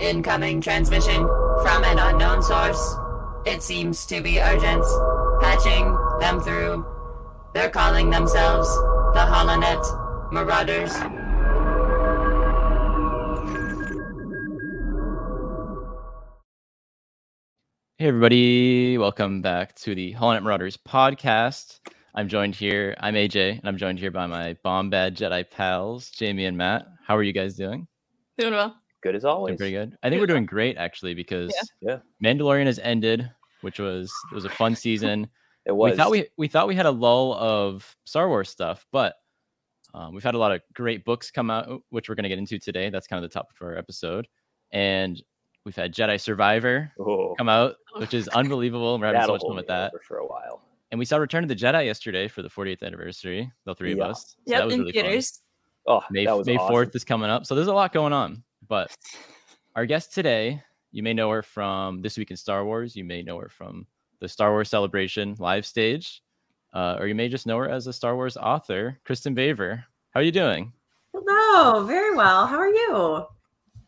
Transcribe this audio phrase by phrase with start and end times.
[0.00, 1.26] Incoming transmission
[1.62, 2.94] from an unknown source.
[3.44, 4.84] It seems to be urgent.
[5.40, 6.86] Patching them through.
[7.52, 8.68] They're calling themselves
[9.14, 10.94] the Holonet Marauders.
[17.96, 18.98] Hey, everybody.
[18.98, 21.80] Welcome back to the Holonet Marauders podcast.
[22.14, 22.94] I'm joined here.
[23.00, 26.86] I'm AJ, and I'm joined here by my bomb bad Jedi pals, Jamie and Matt.
[27.04, 27.88] How are you guys doing?
[28.38, 28.76] Doing well.
[29.02, 29.56] Good as Doing always.
[29.56, 29.96] pretty good.
[30.02, 31.98] I think we're doing great actually because Yeah.
[32.24, 33.30] Mandalorian has ended,
[33.60, 35.28] which was it was a fun season.
[35.66, 35.90] It was.
[35.90, 39.16] We thought we we thought we had a lull of Star Wars stuff, but
[39.92, 42.38] um, we've had a lot of great books come out, which we're going to get
[42.38, 42.88] into today.
[42.88, 44.28] That's kind of the topic for our episode,
[44.72, 45.22] and
[45.66, 48.98] we've had Jedi Survivor oh, come out, which is unbelievable.
[48.98, 49.92] We're having so that'll much fun with that.
[50.06, 50.62] for a while.
[50.90, 54.00] And we saw Return of the Jedi yesterday for the 40th anniversary, the three of
[54.00, 54.36] us.
[54.46, 55.02] So Yep, that was in really fun.
[55.02, 55.42] theaters.
[55.86, 56.74] Oh, May, that was May awesome.
[56.74, 57.44] 4th is coming up.
[57.44, 58.42] So there's a lot going on.
[58.68, 58.94] But
[59.74, 62.94] our guest today, you may know her from This Week in Star Wars.
[62.94, 63.86] You may know her from
[64.20, 66.22] the Star Wars Celebration live stage.
[66.74, 69.82] Uh, or you may just know her as a Star Wars author, Kristin Baver.
[70.10, 70.72] How are you doing?
[71.14, 72.46] Hello, very well.
[72.46, 73.24] How are you?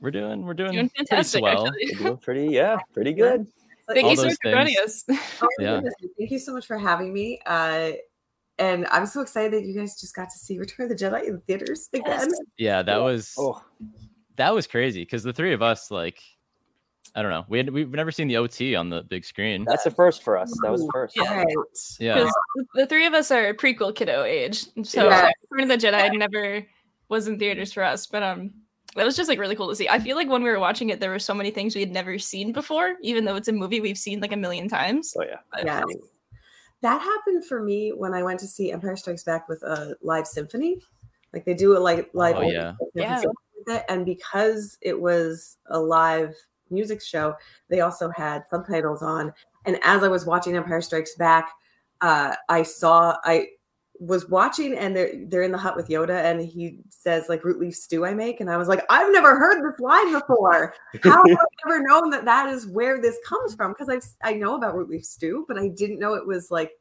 [0.00, 1.66] We're doing we're doing, Doing fantastic, swell.
[1.66, 1.86] actually.
[1.96, 3.46] Doing pretty, yeah, pretty good.
[3.92, 5.04] Thank All you so those much for joining us.
[5.42, 5.80] Oh Yeah.
[6.18, 7.38] Thank you so much for having me.
[7.44, 7.92] Uh,
[8.58, 11.26] and I'm so excited that you guys just got to see Return of the Jedi
[11.26, 12.28] in theaters again.
[12.30, 12.38] Yes.
[12.56, 13.62] Yeah, that was Oh,
[14.40, 16.18] that was crazy because the three of us like
[17.14, 17.44] I don't know.
[17.48, 19.64] We had, we've never seen the OT on the big screen.
[19.64, 20.52] that's the first for us.
[20.62, 21.16] That was a first.
[21.16, 21.44] Yeah.
[21.98, 22.30] Yeah.
[22.74, 24.66] The three of us are prequel kiddo age.
[24.84, 25.30] So Yeah.
[25.50, 26.64] Return of the Jedi never
[27.08, 28.06] was in theaters for us.
[28.06, 28.52] But um
[28.96, 29.88] that was just like really cool to see.
[29.88, 31.90] I feel like when we were watching it, there were so many things we had
[31.92, 35.14] never seen before, even though it's a movie we've seen like a million times.
[35.18, 35.36] Oh yeah.
[35.52, 35.84] But- Yes.
[36.82, 40.26] That happened for me when I went to see Empire Strikes Back with a live
[40.26, 40.78] symphony.
[41.34, 42.74] Like they do a like live Oh, yeah.
[42.94, 43.22] Yeah.
[43.66, 46.34] With it, and because it was a live
[46.70, 47.34] music show,
[47.68, 49.32] they also had subtitles on.
[49.66, 51.50] And as I was watching Empire Strikes Back,
[52.00, 53.48] uh, I saw I
[54.00, 57.60] was watching and they're they're in the hut with Yoda and he says like root
[57.60, 60.74] leaf stew I make and I was like I've never heard this line before.
[61.02, 63.74] How have I ever known that that is where this comes from?
[63.78, 63.90] Because
[64.22, 66.72] I I know about root leaf stew, but I didn't know it was like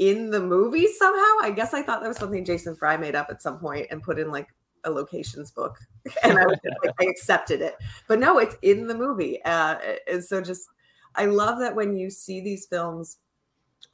[0.00, 1.36] in the movie somehow.
[1.42, 4.02] I guess I thought that was something Jason Fry made up at some point and
[4.02, 4.48] put in like
[4.84, 5.78] a locations book,
[6.22, 7.76] and I was like, I accepted it.
[8.08, 9.76] But no, it's in the movie, uh,
[10.10, 10.68] and so just
[11.14, 13.18] I love that when you see these films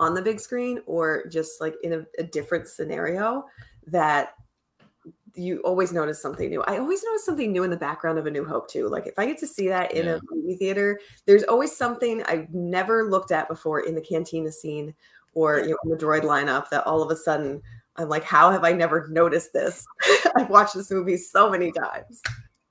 [0.01, 3.45] on the big screen or just like in a, a different scenario
[3.87, 4.35] that
[5.35, 6.63] you always notice something new.
[6.63, 8.89] I always notice something new in the background of A New Hope too.
[8.89, 10.17] Like if I get to see that in Yeah.
[10.17, 14.95] a movie theater, there's always something I've never looked at before in the cantina scene
[15.35, 17.63] or you know, in the droid lineup that all of a sudden
[17.99, 19.85] I'm like, how have I never noticed this?
[20.37, 22.21] I've watched this movie so many times.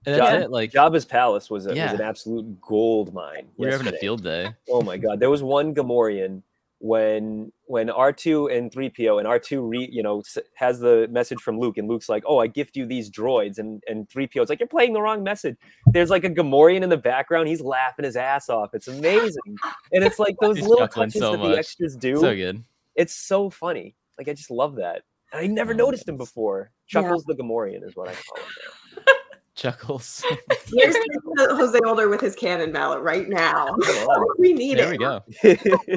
[0.05, 0.39] And that's Yeah.
[0.41, 0.51] it.
[0.51, 1.91] Like Jabba's palace was, a, Yeah.
[1.91, 3.47] was an absolute gold mine.
[3.57, 4.53] we were having a field day.
[4.69, 6.41] Oh my god, there was one Gamorrean
[6.79, 10.21] when when R2 and 3PO and R2 re, you know
[10.55, 13.81] has the message from Luke and Luke's like, "Oh, I gift you these droids." And
[13.87, 15.55] and 3PO's like, "You're playing the wrong message."
[15.93, 17.47] There's like a Gamorrean in the background.
[17.47, 18.71] He's laughing his ass off.
[18.73, 19.55] It's amazing.
[19.93, 21.51] And it's like those little chuckling touches so that much.
[21.53, 22.17] the extras do.
[22.17, 22.63] So good.
[22.93, 23.95] It's so funny.
[24.19, 25.01] Like I just love that.
[25.31, 26.29] And I never Oh, noticed him yes.
[26.29, 26.71] before.
[26.93, 27.01] Yeah.
[27.01, 29.03] Chuckles the Gamorrean is what I call him.
[29.55, 30.23] Chuckles.
[30.73, 30.95] Here's
[31.37, 33.67] Jose Older with his canon mallet right now.
[33.67, 34.25] on.
[34.37, 34.99] we need there it.
[35.41, 35.95] There we go.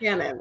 [0.00, 0.40] Canon.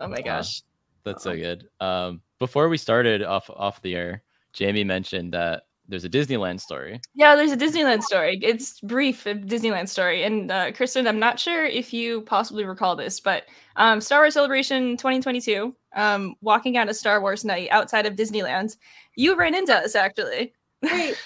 [0.00, 0.62] Oh my gosh.
[1.04, 1.66] That's so good.
[1.80, 7.00] Um, before we started off off the air, Jamie mentioned that there's a Disneyland story.
[7.14, 8.38] Yeah, there's a Disneyland story.
[8.42, 10.22] It's brief, a Disneyland story.
[10.22, 13.44] And uh, Kristin, I'm not sure if you possibly recall this, but
[13.76, 18.76] um, Star Wars Celebration 2022, um, walking out a Star Wars night outside of Disneyland,
[19.16, 20.52] you ran into us actually.
[20.82, 21.16] Wait,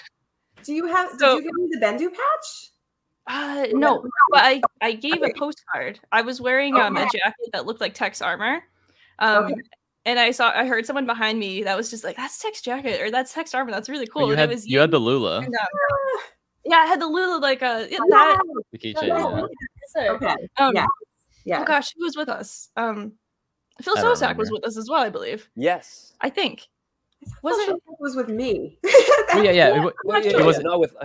[0.63, 1.09] do you have?
[1.19, 2.69] So- did you give me the Bendu patch?
[3.25, 4.01] Uh, no,
[4.31, 5.97] but I, I gave a postcard.
[6.11, 8.61] I was wearing um, a jacket that looked like Tech's armor.
[9.19, 9.53] Um, Okay.
[10.05, 13.01] And I saw, I heard someone behind me that was just like, "That's Tech's jacket
[13.01, 13.71] or that's Tech's armor.
[13.71, 15.55] That's really cool." you and had it was you had the Lula, And,
[16.65, 18.39] yeah, I had the Lula like uh, yeah, that.
[18.71, 19.09] the keychain.
[19.11, 19.47] Oh,
[19.95, 20.11] yeah.
[20.11, 20.35] Okay.
[20.57, 20.85] Um, Yeah.
[21.45, 21.61] Yeah.
[21.61, 22.69] Oh gosh, who was with us?
[22.75, 23.13] Um,
[23.81, 25.49] Phil Szostak was with us as well, I believe.
[25.55, 26.13] yes.
[26.21, 26.67] I think.
[27.41, 27.75] Was Was it?
[27.75, 28.77] it was with me?
[29.33, 29.77] Well, yeah, yeah.
[29.77, 30.65] It, wa- I'm it wasn't.
[30.65, 30.95] not with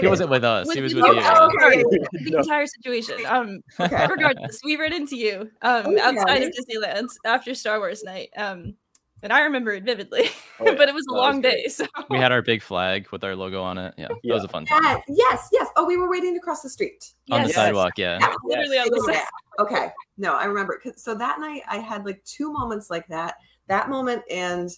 [0.00, 0.66] He wasn't with us.
[0.66, 1.82] With he was with Okay, you.
[1.82, 1.82] okay.
[2.12, 2.38] the No.
[2.38, 3.16] entire situation.
[3.26, 4.06] Um, Okay.
[4.06, 6.50] regardless, we ran into you um Oh, yeah, outside of.
[6.52, 8.30] Disneyland after Star Wars night.
[8.38, 8.74] Um,
[9.22, 10.74] and I remember it vividly, Oh, yeah.
[10.78, 11.66] but it was a No, long was day.
[11.68, 13.92] So We had our big flag with our logo on it.
[13.98, 15.68] Yeah, that was a fun time yes, yes.
[15.76, 17.12] Oh, we were waiting to cross the street.
[17.30, 17.54] on the Yes.
[17.56, 17.98] sidewalk.
[17.98, 18.16] Yeah.
[18.18, 18.34] Yeah.
[18.44, 19.18] literally on the Yeah.
[19.18, 19.26] side.
[19.60, 19.90] Okay.
[20.16, 20.80] No, I remember.
[20.96, 23.34] So that night I had like two moments like that.
[23.66, 24.70] That moment and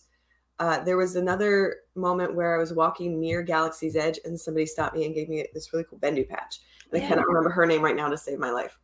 [0.60, 4.94] uh, there was another moment where I was walking near Galaxy's Edge and somebody stopped
[4.94, 6.60] me and gave me this really cool Bendu patch.
[6.92, 8.78] And I cannot remember her name right now to save my life.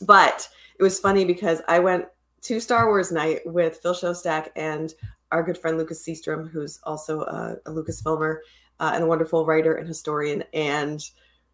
[0.00, 0.48] But
[0.78, 2.06] it was funny because I went
[2.42, 4.94] to Star Wars night with Phil Szostak and
[5.30, 8.40] our good friend Lucas Seastrom, who's also a, a Lucas filmer
[8.80, 10.42] uh, and a wonderful writer and historian.
[10.54, 11.02] And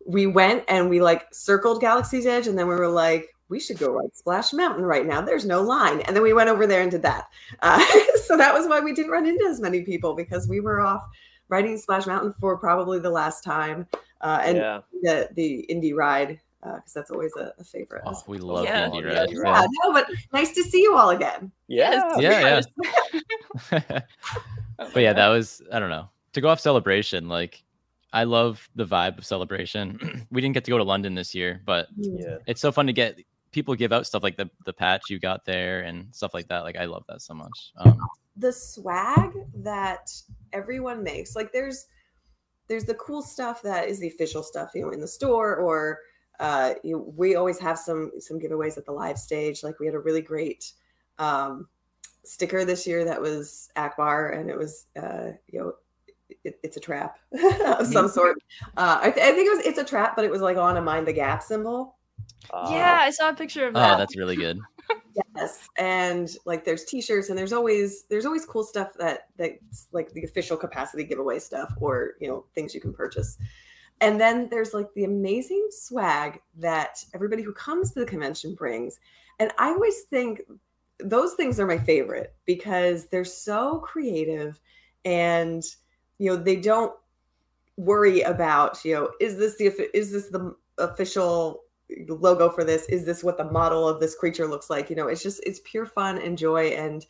[0.07, 3.79] we went and we like circled Galaxy's Edge, and then we were like, we should
[3.79, 5.21] go ride Splash Mountain right now.
[5.21, 6.01] There's no line.
[6.03, 7.29] And then we went over there and did that.
[7.61, 7.83] Uh,
[8.25, 11.03] so that was why we didn't run into as many people because we were off
[11.49, 13.87] riding Splash Mountain for probably the last time.
[14.21, 14.81] Uh, and yeah.
[15.03, 18.03] the the indie ride because that's always a, a favorite.
[18.05, 18.89] Oh, we love Yeah.
[18.89, 19.21] indie Yeah.
[19.21, 19.31] ride.
[19.33, 21.53] yeah, no, but nice to see you all again.
[21.69, 22.19] Yeah.
[22.19, 22.61] Yeah,
[23.71, 23.81] yeah.
[24.79, 26.09] but yeah, that was I don't know.
[26.35, 27.63] To go off celebration, like
[28.13, 30.27] I love the vibe of celebration.
[30.31, 32.39] we didn't get to go to London this year, but Yeah.
[32.47, 33.19] it's so fun to get
[33.59, 36.61] people give out stuff like the the patch you got there and stuff like that.
[36.61, 37.73] Like I love that so much.
[37.79, 37.99] Um,
[38.37, 40.13] the swag that
[40.53, 41.87] everyone makes like there's
[42.69, 45.99] there's the cool stuff that is the official stuff you know in the store or
[46.39, 49.95] uh you, we always have some some giveaways at the live stage like we had
[49.95, 50.73] a really great
[51.19, 51.67] um
[52.25, 55.73] sticker this year that was ackbar and it was uh you know
[56.45, 57.19] it, it's a trap
[57.67, 58.39] of some sort
[58.77, 60.77] uh I, th- I think it was it's a trap but it was like on
[60.77, 61.98] a mind the gap symbol
[62.51, 63.95] Uh, yeah, I saw a picture of that.
[63.95, 64.59] oh, that's really good.
[65.37, 70.13] Yes, and like there's t-shirts and there's always there's always cool stuff that that's like
[70.13, 73.37] the official capacity giveaway stuff or you know things you can purchase.
[74.01, 79.01] And then there's like the amazing swag that everybody who comes to the convention brings.
[79.41, 80.43] And I always think
[81.01, 84.61] those things are my favorite because they're so creative
[85.05, 85.65] and
[86.19, 86.93] you know they don't
[87.77, 91.63] worry about you know is this the is this the official
[92.09, 94.91] logo for this is this what the model of this creature looks like?
[94.91, 97.07] You know it's just it's pure fun and joy and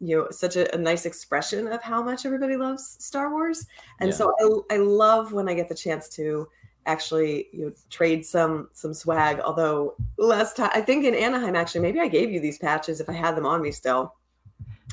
[0.00, 3.66] you know such a, a nice expression of how much everybody loves star wars.
[4.00, 4.14] And Yeah.
[4.16, 6.48] so I, I love when i get the chance to
[6.86, 9.40] actually you know trade some some swag.
[9.40, 13.08] Although last time i think in anaheim actually maybe i gave you these patches if
[13.08, 14.14] i had them on me still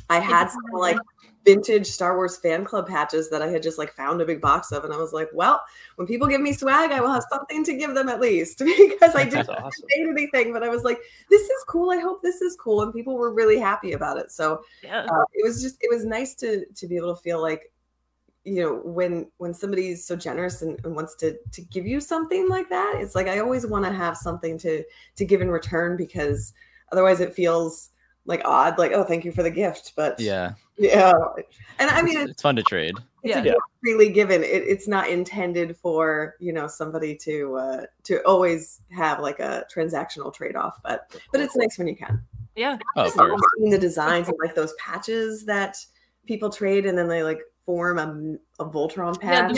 [0.10, 0.98] i had some like
[1.46, 4.72] vintage Star Wars fan club patches that I had just like found a big box
[4.72, 5.62] of, and I was like, well,
[5.96, 9.16] when people give me swag, I will have something to give them at least because
[9.16, 9.86] I didn't awesome.
[9.96, 11.00] anything, but I was like,
[11.30, 11.92] this is cool.
[11.92, 14.32] I hope this is cool, and people were really happy about it.
[14.32, 15.06] So yeah.
[15.10, 17.72] uh, it was just it was nice to to be able to feel like
[18.44, 22.48] you know when when somebody's so generous and, and wants to to give you something
[22.48, 24.84] like that it's like i always want to have something to
[25.16, 26.54] to give in return because
[26.92, 27.90] otherwise it feels
[28.26, 31.14] like odd like oh thank you for the gift but Yeah, yeah
[31.80, 32.96] and i mean it's, it's, it's fun to trade.
[33.24, 33.54] it's Yeah.
[33.54, 38.82] a freely given it, it's not intended for you know somebody to uh to always
[38.92, 42.22] have like a transactional trade-off but but it's nice when you can
[42.56, 42.78] yeah.
[42.96, 43.42] Oh, of just course.
[43.70, 45.76] the designs and like those patches that
[46.26, 49.58] people trade and then they like form a, a Voltron Yeah, patch.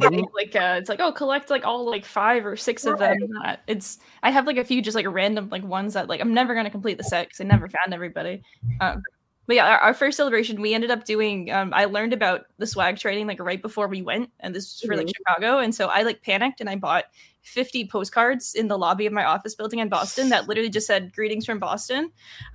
[0.00, 3.16] the- like uh, it's like oh collect like all like five or six of them
[3.44, 6.34] Uh, it's i have like a few just like random like ones that like i'm
[6.34, 8.42] never going to complete the set because i never found everybody
[8.80, 9.02] um
[9.46, 12.66] but yeah our, our first celebration we ended up doing um i learned about the
[12.66, 15.12] swag trading like right before we went and this was for like Mhm.
[15.16, 17.04] chicago and so i like panicked and i bought
[17.42, 21.14] 50 postcards in the lobby of my office building in boston that literally just said
[21.14, 22.10] greetings from boston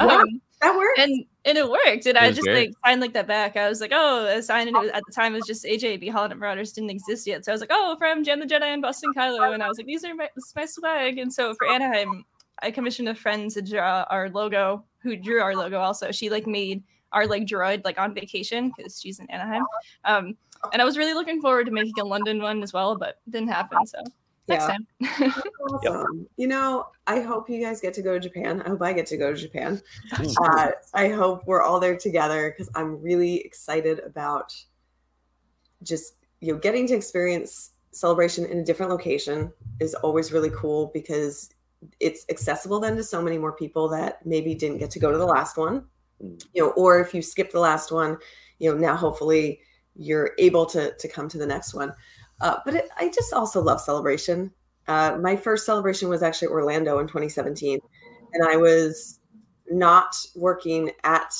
[0.00, 0.18] Wow.
[0.20, 1.00] um, that works.
[1.00, 2.06] and and it worked.
[2.06, 2.68] And I just great.
[2.68, 3.56] like signed like that back.
[3.56, 5.64] I was like, oh, I signed and it was, at the time it was just
[5.64, 7.44] AJB Holonet Marauders didn't exist yet.
[7.44, 9.76] So I was like, oh, from Jen the Jedi and Boston Kylo, and I was
[9.76, 11.18] like, these are my, this is my swag.
[11.18, 12.24] And so for Anaheim,
[12.62, 15.80] I commissioned a friend to draw our logo, who drew our logo.
[15.80, 16.82] Also, she like made
[17.12, 19.64] our like droid like on vacation because she's in Anaheim.
[20.04, 20.36] Um,
[20.72, 23.48] and I was really looking forward to making a London one as well, but didn't
[23.48, 23.84] happen.
[23.84, 23.98] So
[24.48, 24.76] next Yeah.
[25.20, 25.32] time.
[25.70, 26.26] awesome.
[26.36, 28.62] You know, I hope you guys get to go to Japan.
[28.62, 29.80] I hope I get to go to Japan.
[30.40, 34.54] Uh, I hope we're all there together because I'm really excited about
[35.82, 40.90] just you know getting to experience celebration in a different location is always really cool
[40.94, 41.50] because
[42.00, 45.18] it's accessible then to so many more people that maybe didn't get to go to
[45.18, 45.84] the last one
[46.22, 46.40] Mm.
[46.54, 48.16] you know or if you skip the last one
[48.60, 49.58] you know now hopefully
[49.96, 51.92] you're able to to come to the next one
[52.42, 54.52] uh, but it, i just also love celebration.
[54.88, 57.78] Uh, my first celebration was actually orlando in 2017
[58.34, 59.20] and i was
[59.70, 61.32] not working at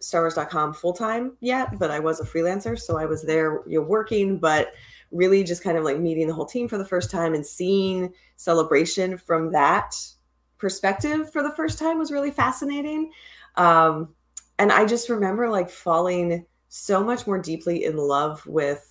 [0.00, 3.86] starwars.com full time yet but i was a freelancer so i was there you know
[3.86, 4.72] working but
[5.10, 8.12] really just kind of like meeting the whole team for the first time and seeing
[8.36, 9.94] celebration from that
[10.58, 13.10] perspective for the first time was really fascinating.
[13.56, 14.14] Um,
[14.60, 18.89] and i just remember like falling so much more deeply in love with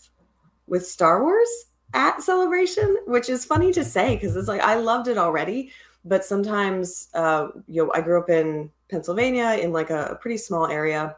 [0.70, 1.50] with star wars
[1.94, 5.72] at celebration which is funny to say because it's like i loved it already
[6.06, 10.38] but sometimes uh, you know i grew up in pennsylvania in like a, a pretty
[10.38, 11.16] small area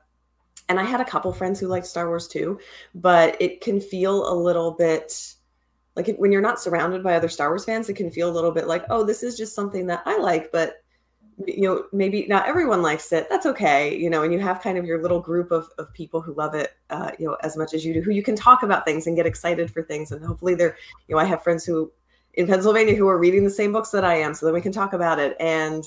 [0.70, 2.58] and I had a couple friends who liked Star Wars too,
[2.96, 5.36] but it can feel a little bit
[5.96, 8.52] like when you're not surrounded by other Star Wars fans, it can feel a little
[8.52, 10.81] bit like, oh, this is just something that I like, but
[11.48, 13.28] you know, maybe not everyone likes it.
[13.30, 14.24] That's okay, you know.
[14.24, 17.12] And you have kind of your little group of of people who love it, uh,
[17.20, 19.26] you know, as much as you do, who you can talk about things and get
[19.26, 20.12] excited for things.
[20.12, 21.92] And hopefully, they're, you know, I have friends who
[22.36, 24.72] in Pennsylvania who are reading the same books that I am, so that we can
[24.72, 25.36] talk about it.
[25.40, 25.84] And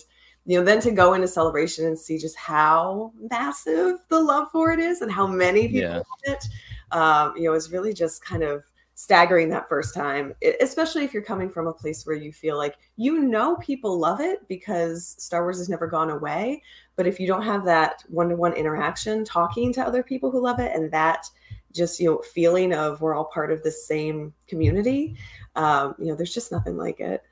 [0.46, 4.72] you know, then to go into celebration and see just how massive the love for
[4.72, 5.96] it is and how many people Yeah.
[5.96, 6.48] love it,
[6.92, 8.62] um, you know, is really just kind of
[8.96, 12.76] staggering that first time, especially if you're coming from a place where you feel like
[12.96, 16.62] you know people love it because Star Wars has never gone away.
[16.96, 20.40] But if you don't have that one to one interaction, talking to other people who
[20.40, 21.26] love it, and that
[21.72, 25.16] just you know feeling of we're all part of the same community,
[25.56, 27.22] um, you know, there's just nothing like it.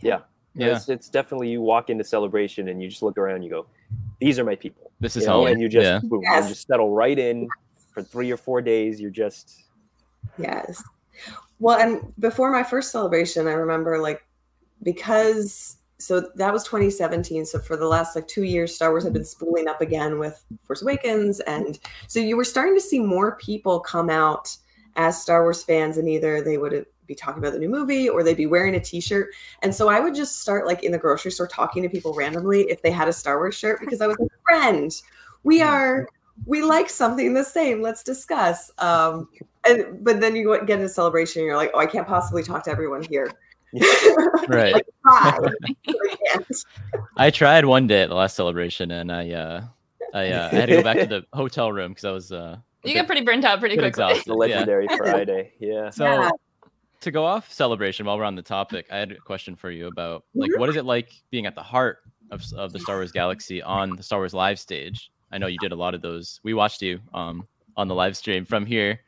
[0.00, 0.20] Yeah.
[0.56, 3.66] It's, it's definitely you walk into celebration and you just look around and you go,
[4.20, 4.90] these are my people.
[4.98, 5.46] This You is know, home.
[5.46, 6.00] and you just yeah.
[6.02, 6.40] boom, Yes.
[6.44, 7.48] and just settle right in
[7.94, 9.00] for three or four days.
[9.00, 9.64] You're just
[10.38, 10.82] Yes.
[11.58, 14.24] Well, and before my first celebration, I remember like
[14.82, 17.44] because so that was 2017.
[17.44, 20.42] So for the last like two years, Star Wars had been spooling up again with
[20.64, 24.56] Force Awakens, and so you were starting to see more people come out
[24.96, 28.22] as Star Wars fans, and either they would be talking about the new movie or
[28.22, 29.30] they'd be wearing a T-shirt.
[29.62, 32.62] And so I would just start like in the grocery store talking to people randomly
[32.70, 34.94] if they had a Star Wars shirt because I was a friend,
[35.42, 36.08] we are
[36.46, 37.82] we like something the same.
[37.82, 38.70] Let's discuss.
[38.78, 39.28] Um,
[39.68, 42.62] and but then you get into celebration and you're like oh i can't possibly talk
[42.64, 43.30] to everyone here
[44.48, 44.84] Right.
[45.06, 45.38] Hi.
[45.88, 46.38] I.
[47.16, 49.64] I tried one day at the last celebration, and I uh,
[50.12, 52.56] I, uh, I had to go back to the hotel room because I was uh,
[52.82, 54.12] You bit- get pretty burnt out pretty bit quickly.
[54.12, 54.24] exhausted.
[54.30, 54.54] the yeah.
[54.56, 55.52] legendary Friday.
[55.60, 55.90] Yeah.
[55.90, 56.30] So Yeah.
[57.02, 59.86] to go off celebration while we're on the topic, I had a question for you
[59.86, 60.58] about like Mhm.
[60.58, 61.98] what is it like being at the heart
[62.32, 65.12] of, of the Star Wars galaxy on the Star Wars live stage?
[65.30, 66.40] I know you did a lot of those.
[66.42, 67.46] We watched you um
[67.76, 69.00] on the live stream from here,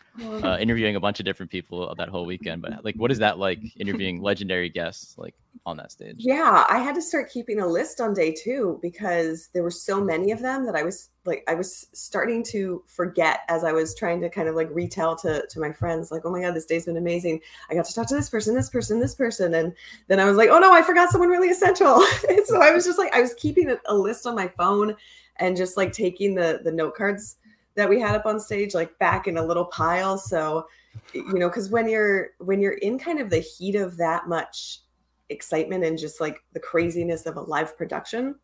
[0.42, 2.62] uh, interviewing a bunch of different people that whole weekend.
[2.62, 6.16] But like, what is that like interviewing legendary guests like on that stage?
[6.18, 10.02] yeah i had to start keeping a list on day two because there were so
[10.02, 13.94] many of them that i was like i was starting to forget as i was
[13.94, 16.66] trying to kind of like retell to to my friends like oh my god this
[16.66, 17.40] day's been amazing
[17.70, 19.72] i got to talk to this person this person this person and
[20.08, 22.84] then i was like oh no i forgot someone really essential and so i was
[22.84, 24.96] just like i was keeping a, a list on my phone
[25.36, 27.36] and just like taking the the note cards
[27.74, 30.18] that we had up on stage like back in a little pile.
[30.18, 30.66] So
[31.14, 34.80] you know because when you're when you're in kind of the heat of that much
[35.30, 38.34] excitement and just like the craziness of a live production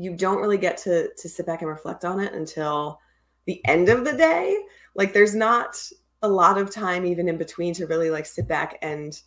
[0.00, 2.98] you don't really get to to sit back and reflect on it until
[3.46, 4.58] the end of the day.
[4.94, 5.76] Like there's not
[6.22, 9.20] a lot of time even in between to really like sit back and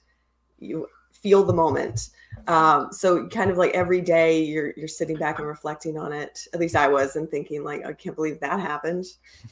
[0.60, 0.88] you
[1.24, 2.10] feel the moment.
[2.48, 6.46] Um so kind of like every day you're you're sitting back and reflecting on it.
[6.54, 9.06] At least i was and thinking like i can't believe that happened.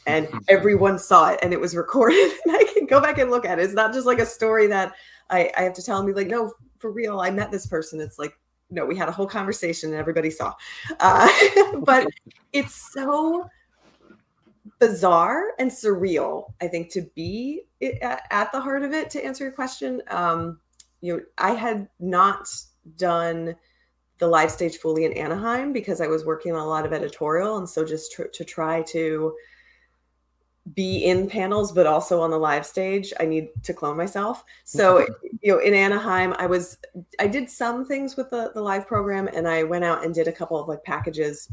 [0.06, 2.32] And everyone saw it and it was recorded.
[2.46, 3.64] And i can go back and look at it.
[3.64, 4.94] It's not just like a story that
[5.30, 5.98] i i have to tell.
[5.98, 8.02] And be like no for real i met this person.
[8.02, 8.38] It's like
[8.70, 10.54] no we had a whole conversation and everybody saw.
[11.00, 11.30] Uh,
[11.86, 12.08] but
[12.52, 13.48] it's so
[14.80, 17.62] bizarre and surreal i think to be
[18.02, 20.02] at at the heart of it to answer your question.
[20.10, 20.60] Um
[21.02, 22.48] you know i had not
[22.96, 23.56] done
[24.20, 27.58] the live stage fully in anaheim because i was working on a lot of editorial.
[27.58, 29.34] And so just tr- to try to
[30.76, 34.44] be in panels but also on the live stage i need to clone myself.
[34.64, 35.08] So
[35.42, 36.78] you know in anaheim i was
[37.20, 40.28] i did some things with the, the live program and i went out and did
[40.28, 41.50] a couple of like packages.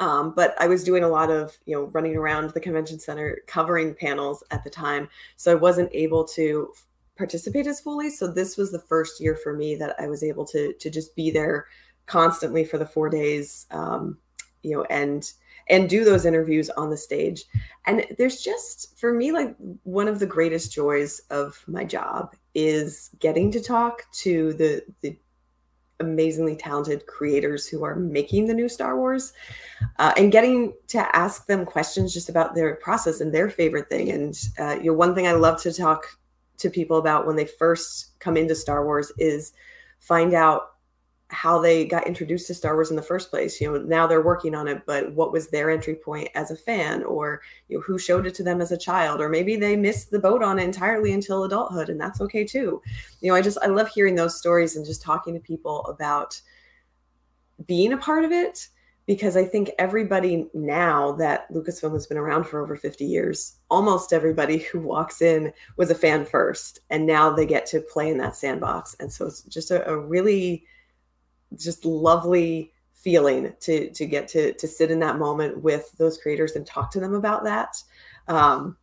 [0.00, 3.42] Um, but i was doing a lot of you know running around the convention center
[3.46, 5.06] covering panels at the time.
[5.36, 6.72] So i wasn't able to
[7.20, 8.08] participate as fully.
[8.08, 11.14] So this was the first year for me that i was able to to just
[11.14, 11.66] be there
[12.06, 14.16] constantly for the four days um,
[14.62, 15.32] you know and
[15.68, 17.44] and do those interviews on the stage.
[17.86, 23.10] And there's just for me like one of the greatest joys of my job is
[23.20, 25.16] getting to talk to the the
[26.00, 29.34] amazingly talented creators who are making the new star wars
[29.98, 34.10] uh, and getting to ask them questions just about their process and their favorite thing.
[34.10, 36.06] And uh, you know one thing i love to talk
[36.60, 39.52] to people about when they first come into star wars is
[39.98, 40.70] find out
[41.30, 43.60] how they got introduced to Star Wars in the first place.
[43.60, 46.56] You know, now they're working on it, but what was their entry point as a
[46.56, 49.76] fan, or you know, who showed it to them as a child, or maybe they
[49.76, 52.82] missed the boat on it entirely until adulthood, and that's okay too.
[53.20, 56.40] You know, I just I love hearing those stories and just talking to people about
[57.66, 58.68] being a part of it
[59.06, 64.12] because I think everybody now that Lucasfilm has been around for over 50 years, almost
[64.12, 68.18] everybody who walks in was a fan first, and now they get to play in
[68.18, 70.64] that sandbox, and so it's just a, a really
[71.56, 76.52] just lovely feeling to to get to to sit in that moment with those creators
[76.54, 77.82] and talk to them about that.
[78.28, 78.76] Um,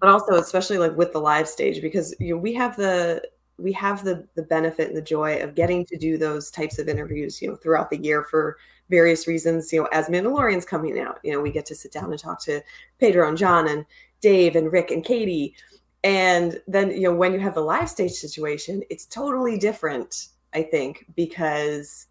[0.00, 3.22] but also especially like with the live stage because you know we have the
[3.60, 6.88] we have the the benefit and the joy of getting to do those types of
[6.88, 8.56] interviews you know throughout the year for
[8.88, 12.10] various reasons you know as mandalorian's coming out you know we get to sit down
[12.10, 12.60] and talk to
[12.98, 13.84] pedro and john and
[14.20, 15.54] dave and rick and katie.
[16.02, 20.62] And then you know when you have the live stage situation it's totally different i
[20.62, 22.06] think because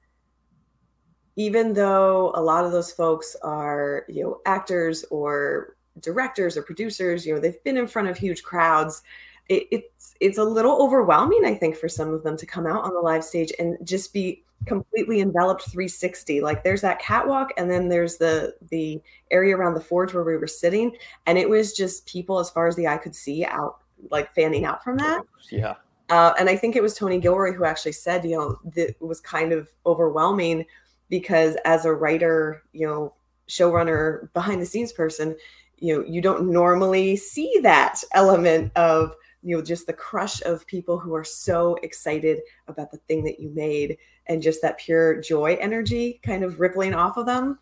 [1.35, 7.25] even though a lot of those folks are you know actors or directors or producers
[7.25, 9.01] you know they've been in front of huge crowds
[9.49, 12.83] it, it's it's a little overwhelming i think for some of them to come out
[12.83, 17.69] on the live stage and just be completely enveloped 360 like there's that catwalk and
[17.71, 19.01] then there's the the
[19.31, 20.91] area around the forge where we were sitting
[21.25, 23.79] and it was just people as far as the eye could see out
[24.11, 25.75] like fanning out from that Yeah.
[26.09, 29.01] uh, and I think it was Tony Gilroy who actually said, you know, that it
[29.01, 30.65] was kind of overwhelming
[31.09, 33.13] because as a writer, you know,
[33.47, 35.35] showrunner, behind the scenes person,
[35.77, 40.65] you know, you don't normally see that element of, you know, just the crush of
[40.67, 45.21] people who are so excited about the thing that you made and just that pure
[45.21, 47.57] joy energy kind of rippling off of them.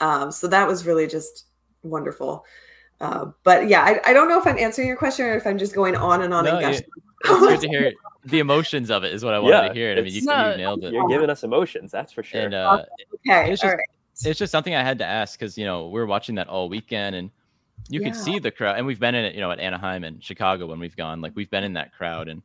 [0.00, 1.46] Um, so that was really just
[1.82, 2.44] wonderful.
[3.00, 5.56] Uh, but yeah, I, I don't know if I'm answering your question or if I'm
[5.58, 6.86] just going on and on No, and you- gushing.
[7.22, 7.92] It's good to hear
[8.24, 9.90] the emotions of it is what I wanted Yeah, to hear.
[9.90, 10.92] And I mean, you, it's- you nailed it.
[10.92, 12.42] You're giving us emotions, that's for sure.
[12.42, 12.84] And uh,
[13.26, 13.84] Okay, It's just- right.
[14.24, 16.68] it's just something I had to ask because you know we are watching that all
[16.68, 17.30] weekend and
[17.88, 20.22] you could see the crowd and we've been in it you know at Anaheim and
[20.22, 22.42] Chicago when we've gone like we've been in that crowd and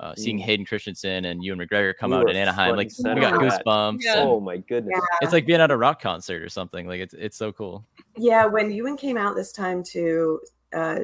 [0.00, 0.42] uh, seeing Mm.
[0.42, 3.98] Hayden Christensen and Ewan McGregor come We out were in Anaheim like we got goosebumps
[4.02, 4.14] Yeah.
[4.18, 4.92] oh my goodness.
[4.96, 5.18] Yeah.
[5.22, 7.84] it's like being at a rock concert or something like it's it's so cool
[8.16, 10.40] Yeah, when Ewan came out this time to
[10.74, 10.98] uh,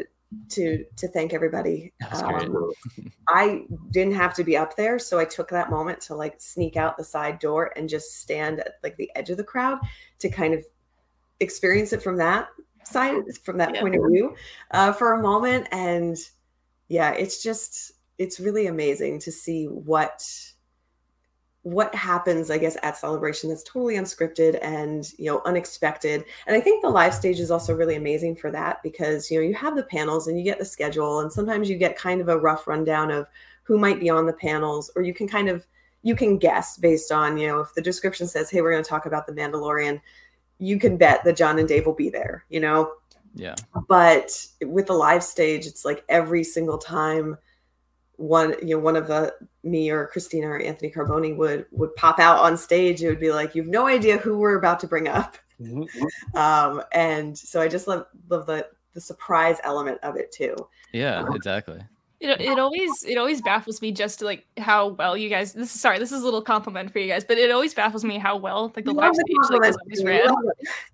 [0.50, 2.44] to to thank everybody, That was great.
[2.44, 2.70] um,
[3.28, 6.76] I didn't have to be up there, so I took that moment to like sneak
[6.76, 9.78] out the side door and just stand at like the edge of the crowd
[10.20, 10.64] to kind of
[11.40, 12.48] experience it from that
[12.84, 13.80] side, from that Yeah.
[13.80, 14.34] point of view,
[14.72, 15.68] uh, for a moment.
[15.72, 16.16] And
[16.88, 20.22] yeah, it's just it's really amazing to see what
[21.62, 26.60] what happens i guess at celebration that's totally unscripted and you know unexpected and i
[26.60, 29.76] think the live stage is also really amazing for that because you know you have
[29.76, 32.66] the panels and you get the schedule and sometimes you get kind of a rough
[32.66, 33.26] rundown of
[33.62, 35.66] who might be on the panels or you can kind of
[36.02, 38.88] you can guess based on you know if the description says hey we're going to
[38.88, 40.00] talk about the mandalorian
[40.60, 42.92] you can bet that john and dave will be there you know?
[43.34, 43.54] Yeah.
[43.88, 47.36] But with the live stage it's like every single time
[48.16, 52.18] one you know one of the me or christina or anthony carboni would would pop
[52.18, 55.08] out on stage it would be like you've no idea who we're about to bring
[55.08, 55.38] up.
[55.60, 55.86] Mhm.
[56.34, 60.56] um and so i just love love the the surprise element of it too.
[60.92, 61.80] Yeah exactly
[62.20, 65.80] It, it always it always baffles me just like how well you guys this is
[65.80, 68.36] sorry this is a little compliment for you guys but it always baffles me how
[68.36, 70.28] well like the live stage like is always ran.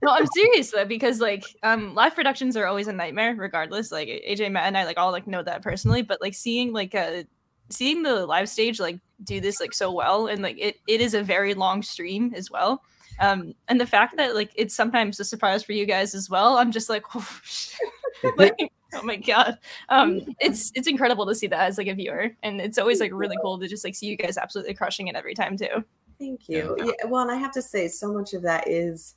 [0.03, 3.91] No, I'm serious though because like um live productions are always a nightmare regardless.
[3.91, 6.95] Like AJ Matt and I like all like know that personally, but like seeing like
[6.95, 7.25] uh
[7.71, 11.15] seeing the live stage like do this like so well and like it it is
[11.15, 12.85] a very long stream as well.
[13.19, 16.57] Um and the fact that like it's sometimes a surprise for you guys as well.
[16.57, 17.29] I'm just like, oh,
[18.37, 19.59] like oh my god.
[19.89, 23.13] Um it's it's incredible to see that as like a viewer and it's always like
[23.13, 25.85] really cool to just like see you guys absolutely crushing it every time too.
[26.19, 26.77] Thank you.
[26.79, 27.09] Yeah.
[27.09, 29.15] well, and I have to say, so much of that is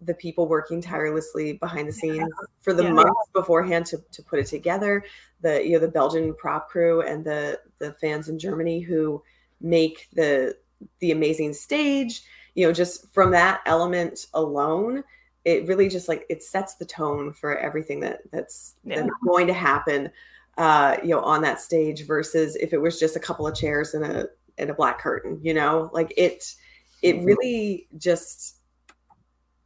[0.00, 2.92] the people working tirelessly behind the scenes for the Yeah.
[2.92, 5.04] months beforehand to, to put it together.
[5.40, 9.22] The you know the Belgian prop crew and the the fans in Germany who
[9.60, 10.56] make the
[11.00, 12.22] the amazing stage.
[12.54, 15.04] You know, just from that element alone,
[15.44, 19.02] it really just like it sets the tone for everything that that's Yeah.
[19.02, 20.10] that's going to happen.
[20.56, 23.94] Uh, you know, on that stage versus if it was just a couple of chairs
[23.94, 25.38] and a and a black curtain.
[25.42, 26.54] You know, like it
[27.02, 28.56] it really just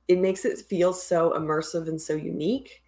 [0.09, 2.83] it makes it feel so immersive and so unique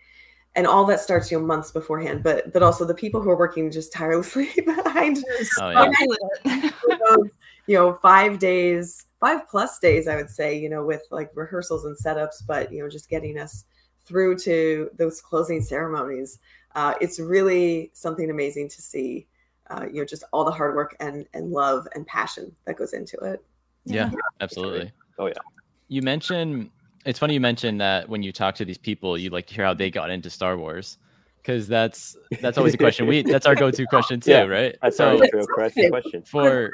[0.57, 3.38] and all that starts you know months beforehand but but also the people who are
[3.38, 5.23] working just tirelessly behind
[5.61, 5.90] oh yeah
[7.07, 7.31] those,
[7.66, 11.85] you know five days five plus days i would say you know with like rehearsals
[11.85, 13.64] and setups but you know just getting us
[14.05, 16.38] through to those closing ceremonies
[16.74, 19.27] uh, it's really something amazing to see
[19.70, 22.92] uh, you know just all the hard work and and love and passion that goes
[22.92, 23.42] into it
[23.85, 24.90] Yeah, absolutely.
[25.18, 25.35] Oh, yeah.
[25.88, 26.70] You mentioned
[27.05, 29.64] it's funny you mentioned that when you talk to these people, you like to hear
[29.64, 30.98] how they got into Star Wars.
[31.37, 33.07] Because that's that's always a question.
[33.07, 34.74] We that's our go-to question too, Yeah, right?
[34.81, 35.90] That's so our real question.
[35.90, 36.22] question.
[36.22, 36.72] for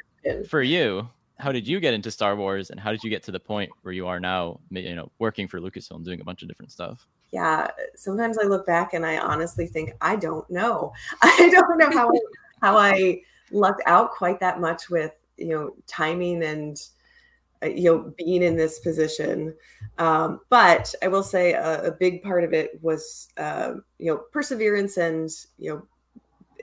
[0.48, 3.32] For you, how did you get into Star Wars, and how did you get to
[3.32, 4.60] the point where you are now?
[4.70, 7.06] You know, working for Lucasfilm, doing a bunch of different stuff.
[7.32, 11.90] yeah sometimes i look back and i honestly think i don't know i don't know
[11.90, 12.10] how
[12.60, 13.20] how i
[13.52, 16.88] lucked out quite that much with you know timing and
[17.62, 19.54] uh, you know being in this position
[19.98, 24.18] um, but i will say a, a, big part of it was uh, you know
[24.32, 25.86] perseverance and you know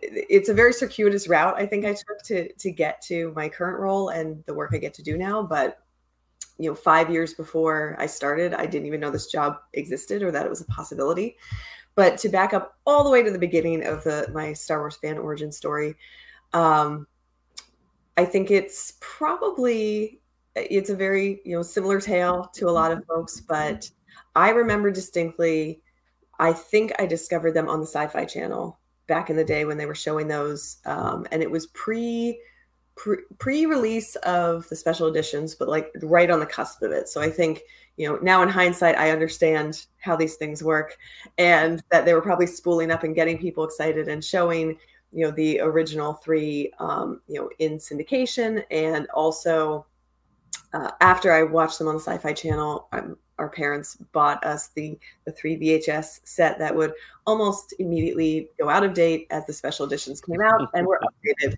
[0.01, 3.79] it's a very circuitous route i think i took to to get to my current
[3.79, 5.79] role and the work i get to do now but
[6.57, 10.31] you know five years before i started i didn't even know this job existed or
[10.31, 11.37] that it was a possibility.
[11.95, 14.97] But to back up all the way to the beginning of the my star wars
[14.97, 15.95] fan origin story
[16.53, 17.07] um,
[18.17, 20.19] i think it's probably
[20.55, 23.89] it's a very you know similar tale to a lot of folks but
[24.35, 25.81] i remember distinctly
[26.39, 28.76] i think i discovered them on the sci-fi channel
[29.07, 32.39] back in the day when they were showing those um, and it was pre
[33.37, 37.07] pre release of the special editions but like right on the cusp of it.
[37.07, 37.61] So i think
[37.95, 40.97] you know now in hindsight i understand how these things work
[41.37, 44.77] and that they were probably spooling up and getting people excited and showing
[45.13, 49.85] you know the original three um, you know in syndication and also
[50.73, 54.97] uh, after I watched them on the Sci-Fi Channel, um, our parents bought us the
[55.25, 56.93] the three VHS set that would
[57.25, 60.99] almost immediately go out of date as the special editions came out and were
[61.43, 61.55] updated.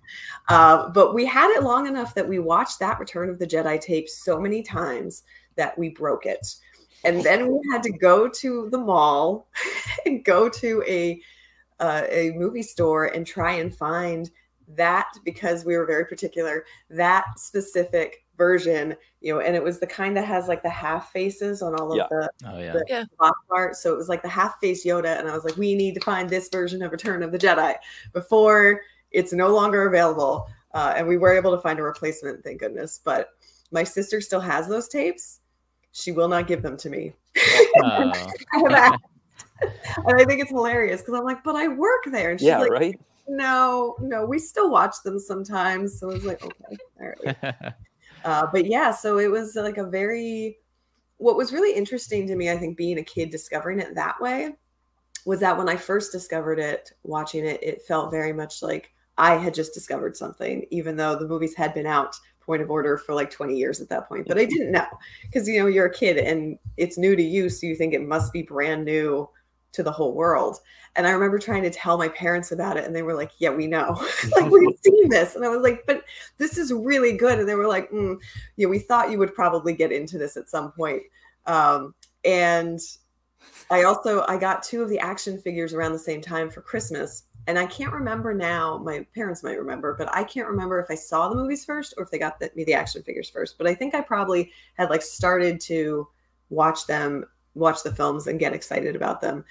[0.48, 3.80] Uh, but we had it long enough that we watched that Return of the Jedi
[3.80, 5.22] tape so many times
[5.56, 6.56] that we broke it,
[7.04, 9.46] and then we had to go to the mall
[10.06, 11.20] and go to a
[11.80, 14.30] uh, a movie store and try and find
[14.76, 19.86] that because we were very particular that specific version, you know, and it was the
[19.86, 22.06] kind that has like the half faces on all of yeah.
[22.10, 22.72] the, oh, yeah.
[22.72, 23.04] the yeah.
[23.18, 23.76] box art.
[23.76, 25.18] So it was like the half face Yoda.
[25.18, 27.74] And I was like, we need to find this version of Return of the Jedi
[28.14, 30.48] before it's no longer available.
[30.72, 33.02] Uh, and we were able to find a replacement, thank goodness.
[33.04, 33.28] But
[33.72, 35.40] my sister still has those tapes.
[35.92, 37.12] She will not give them to me.
[37.82, 38.96] Oh.
[40.06, 42.30] and I think it's hilarious because I'm like, but I work there.
[42.30, 43.00] And she's yeah, like, right.
[43.28, 46.00] no, no, we still watch them sometimes.
[46.00, 47.74] So I was like, okay, all right.
[48.24, 50.58] Uh, but yeah, so it was like a very,
[51.18, 54.50] what was really interesting to me, I think, being a kid discovering it that way,
[55.26, 59.36] was that when I first discovered it, watching it, it felt very much like I
[59.36, 63.14] had just discovered something, even though the movies had been out point of order for
[63.14, 64.26] like 20 years at that point.
[64.26, 64.86] But I didn't know
[65.22, 67.48] because, you know, you're a kid and it's new to you.
[67.48, 69.28] So you think it must be brand new
[69.72, 70.58] to the whole world.
[70.96, 73.50] And I remember trying to tell my parents about it, and they were like, "Yeah,
[73.50, 74.00] we know.
[74.32, 76.02] like we've seen this." And I was like, "But
[76.38, 78.18] this is really good." And they were like, mm,
[78.56, 81.02] "Yeah, we thought you would probably get into this at some point."
[81.46, 82.80] Um, and
[83.70, 87.24] I also I got two of the action figures around the same time for Christmas,
[87.46, 88.78] and I can't remember now.
[88.78, 92.04] My parents might remember, but I can't remember if I saw the movies first or
[92.04, 93.58] if they got the, me the action figures first.
[93.58, 96.08] But I think I probably had like started to
[96.50, 99.44] watch them, watch the films, and get excited about them.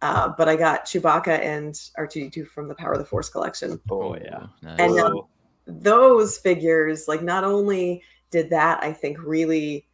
[0.00, 3.80] Uh, but I got Chewbacca and R2D2 from the Power of the Force collection.
[3.90, 4.46] oh yeah.
[4.62, 4.80] Nice.
[4.80, 5.28] And, um, Oh,
[5.66, 9.86] Those figures, like, not only did that, I think, really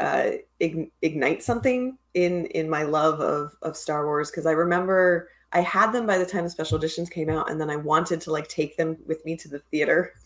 [0.00, 0.30] uh,
[0.60, 5.60] ign- ignite something in in my love of of Star Wars because I remember I
[5.60, 8.32] had them by the time the special editions came out, and then I wanted to
[8.32, 10.14] like take them with me to the theater.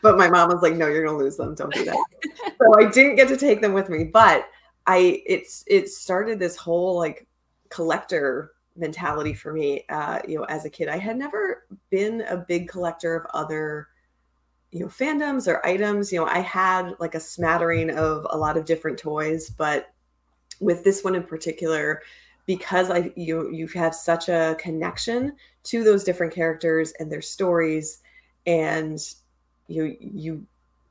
[0.00, 1.54] But my mom was like, "No, you're gonna lose them.
[1.54, 2.04] Don't do that."
[2.58, 4.04] so I didn't get to take them with me.
[4.04, 4.48] But
[4.86, 7.26] I, it's it started this whole like
[7.70, 10.88] collector mentality for me uh you know as a kid.
[10.88, 13.88] I had never been a big collector of other
[14.70, 16.12] you know fandoms or items.
[16.12, 19.92] You know i had like a smattering of a lot of different toys but
[20.60, 22.02] with this one in particular
[22.46, 28.02] because i you you have such a connection to those different characters and their stories
[28.46, 29.14] and
[29.68, 30.46] you you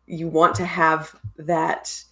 [0.08, 2.04] you want to have that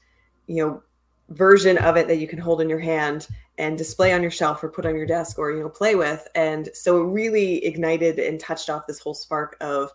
[0.47, 0.83] you know
[1.29, 4.63] version of it that you can hold in your hand and display on your shelf
[4.63, 6.27] or put on your desk or you know play with.
[6.35, 9.91] And so it really ignited and touched off this whole spark of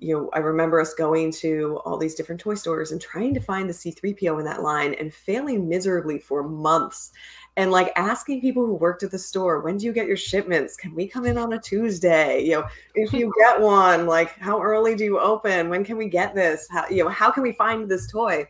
[0.00, 3.40] you know i remember us going to all these different toy stores and trying to
[3.40, 7.10] find the c3po in that line and failing miserably for months
[7.58, 10.76] and like asking people who worked at the store when do you get your shipments?
[10.76, 12.40] Can we come in on a tuesday?
[12.44, 15.68] You know if you get one like how early do you open?
[15.68, 16.68] When can we get this?
[16.70, 18.46] How you know how can we find this toy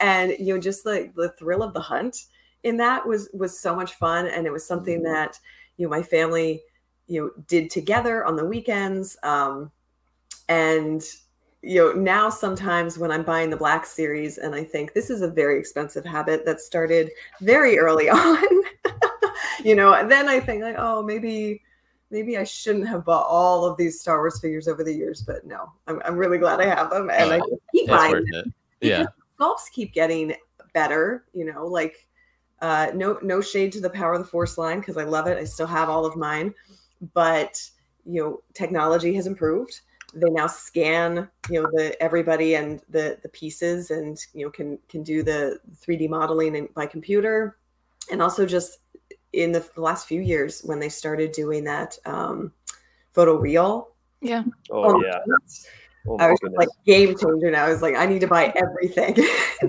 [0.00, 2.26] and you know just like the thrill of the hunt
[2.64, 5.38] in that was was so much fun and it was something that
[5.76, 6.62] you know my family
[7.06, 9.70] you know did together on the weekends um
[10.48, 11.02] and
[11.62, 15.22] you know now sometimes when i'm buying the black series and i think this is
[15.22, 18.44] a very expensive habit that started very early on
[19.64, 21.60] you know and then i think like oh maybe
[22.10, 25.44] maybe i shouldn't have bought all of these star wars figures over the years but
[25.44, 27.40] no i'm, I'm really glad i have them and i
[27.72, 28.46] keep buying it.
[28.80, 29.06] Yeah.
[29.38, 30.34] Sculpts keep getting
[30.74, 32.06] better you know like
[32.60, 35.38] uh no no shade to the power of the force line because i love it.
[35.38, 36.54] I still have all of mine.
[37.14, 37.62] But
[38.04, 39.80] you know technology has improved.
[40.14, 44.78] They now scan you know the everybody and the the pieces and you know can
[44.88, 47.58] can do the 3d modeling in, by computer.
[48.10, 48.78] And also just
[49.32, 52.52] in the last few years when they started doing that um
[53.12, 54.42] photo real Yeah.
[54.70, 55.20] Oh yeah.
[56.08, 58.52] Oh, i was just like game changer now i was like i need to buy
[58.56, 59.16] everything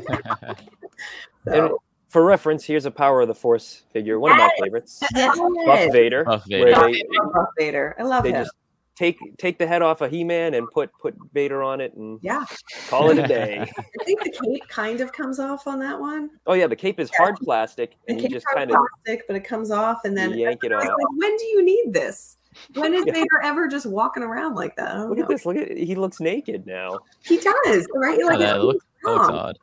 [1.45, 5.01] And so, for reference, here's a Power of the Force figure, one of my favorites.
[5.15, 5.37] yes.
[5.65, 6.25] Buff Vader.
[6.25, 6.75] Buff where Vader.
[6.79, 7.95] I they, love Darth Vader.
[7.97, 8.43] I love they him.
[8.43, 8.51] just
[8.95, 12.43] take take the head off of He-Man and put put Vader on it and yeah,
[12.89, 13.59] call it a day.
[13.61, 16.29] I think the cape kind of comes off on that one.
[16.45, 19.37] oh yeah, the cape is hard plastic The and you just kind of plastic, but
[19.37, 20.83] it comes off, and then yank it I off.
[20.83, 22.35] like, when do you need this?
[22.75, 23.13] When is Yeah.
[23.13, 24.97] Vader ever just walking around like that?
[25.07, 25.23] Look know.
[25.23, 25.45] at this.
[25.45, 26.99] Look at he looks naked now.
[27.23, 28.17] He does, right?
[28.17, 29.59] You're like, that "It's look- looks wrong." odd.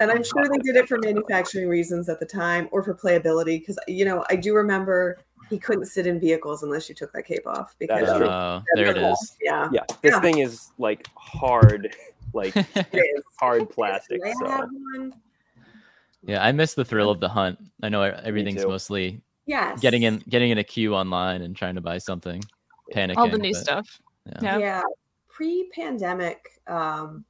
[0.00, 3.60] And I'm sure they did it for manufacturing reasons at the time or for playability.
[3.60, 5.18] Because you know, I do remember
[5.50, 7.74] he couldn't sit in vehicles unless you took that cape off.
[7.78, 8.26] Because is true.
[8.26, 9.36] Oh, there it is.
[9.42, 10.20] Yeah, Yeah, this Yeah.
[10.20, 11.94] thing is like hard,
[12.32, 12.54] like
[13.38, 14.22] hard plastic.
[14.40, 14.70] So
[16.26, 17.58] yeah, I miss the thrill of the hunt.
[17.82, 19.80] I know everything's mostly Yes.
[19.80, 22.42] getting in getting in a queue online and trying to buy something,
[22.94, 23.16] panicking.
[23.18, 24.00] All the new but- stuff.
[24.26, 24.40] Yeah.
[24.42, 24.58] Yeah.
[24.58, 24.82] yeah
[25.28, 27.24] pre-pandemic um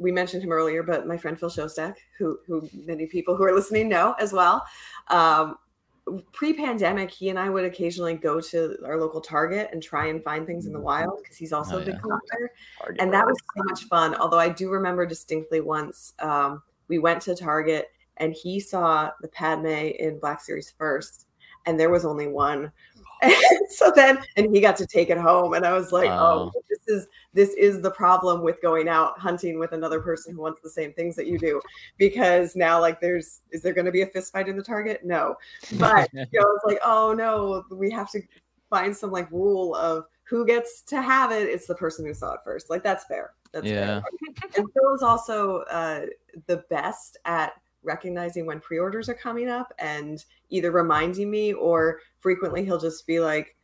[0.00, 3.54] we mentioned him earlier but my friend phil szostak who who many people who are
[3.54, 4.64] listening know as well
[5.08, 5.56] um
[6.32, 10.46] pre-pandemic he and i would occasionally go to our local target and try and find
[10.46, 12.00] things in the wild because he's also Oh, a big yeah.
[12.00, 16.14] collector hard to and that was so much fun although i do remember distinctly once
[16.20, 21.26] um, we went to target and he saw the padme in black series first
[21.66, 22.70] and there was only one.
[23.22, 23.32] And
[23.70, 26.50] so then and he got to take it home and i was like Wow.
[26.54, 30.40] oh this is this is the problem with going out hunting with another person who
[30.42, 31.60] wants the same things that you do
[31.98, 35.00] because now like there's is there going to be a fist fight in the target?
[35.04, 35.34] No.
[35.78, 38.20] But you know it's like oh no we have to
[38.68, 41.48] find some like rule of who gets to have it.
[41.48, 42.68] It's the person who saw it first.
[42.68, 43.32] Like that's fair.
[43.52, 44.02] That's Yeah.
[44.02, 46.06] fair and phil is also uh,
[46.46, 47.52] the best at
[47.86, 53.20] recognizing when pre-orders are coming up and either reminding me or frequently he'll just be
[53.20, 53.54] like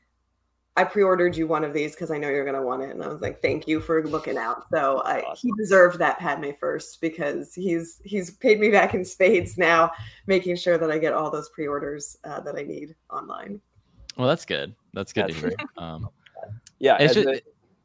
[0.75, 3.09] I pre-ordered you one of these because I know you're gonna want it, and I
[3.09, 7.55] was like, "Thank you for looking out." So I, he deserved that Padme first because
[7.55, 9.91] he's he's paid me back in spades now,
[10.27, 13.61] making sure that I get all those pre-orders uh, that I need online.
[14.17, 14.75] Well, that's good.
[14.95, 15.53] That's good to hear.
[15.77, 16.09] Um,
[16.79, 17.41] Yeah, It's just- a, a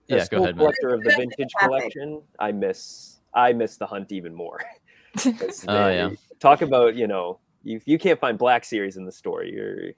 [0.07, 0.63] yeah, go school ahead, man.
[0.63, 4.61] collector of the vintage collection, I miss I miss the hunt even more
[5.25, 6.11] Oh, they- yeah.
[6.39, 9.91] Talk about you know if you can't find Black Series in the store, you're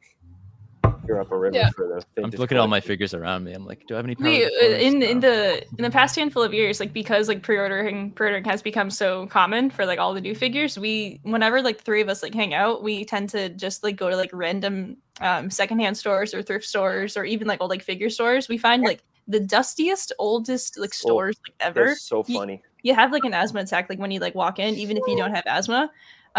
[1.07, 1.69] you're up a river Yeah.
[1.71, 1.95] for the.
[2.17, 3.51] I'm vintage looking at all my figures around me.
[3.53, 4.15] I'm like, do I have any?
[4.15, 6.93] Power we of the uh, in in the in the past handful of years like
[6.93, 11.19] because like pre-ordering pre-ordering has become so common for like all the new figures we
[11.23, 14.15] whenever like three of us like hang out we tend to just like go to
[14.15, 18.47] like random um secondhand stores or thrift stores or even like old like figure stores
[18.47, 22.61] we find like the dustiest oldest like stores like ever so Ye- funny.
[22.83, 25.17] you have like an asthma attack like when you like walk in even if you
[25.17, 25.89] don't have asthma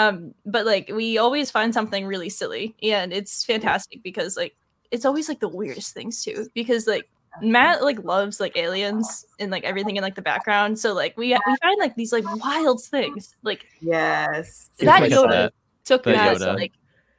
[0.09, 4.55] um but like we always find something really silly and it's fantastic because like
[4.91, 7.09] it's always like the weirdest things too because like
[7.43, 11.29] matt like loves like aliens and like everything in like the background so like we
[11.29, 15.53] we find like these like wild things like Yes, That Yoda that.
[15.85, 16.55] took That matt Yoda.
[16.57, 16.73] like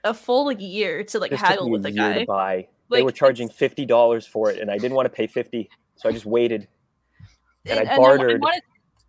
[0.03, 2.67] a full like year to like This haggle with the guy to buy.
[2.89, 5.69] they were charging it's- fifty dollars for it, and I didn't want to pay fifty,
[5.95, 6.67] so I just waited.
[7.65, 8.41] and I wa- bartered.
[8.41, 8.63] wanted,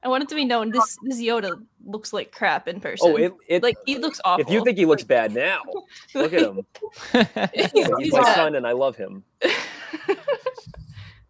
[0.04, 3.32] I wanted to be known this this yoda looks like crap in person Oh, it,
[3.48, 5.62] it like he looks awful if you think he looks bad now,
[6.14, 6.66] look at him.
[7.54, 8.34] He's- He's he's my bad.
[8.34, 9.22] son, and I love him.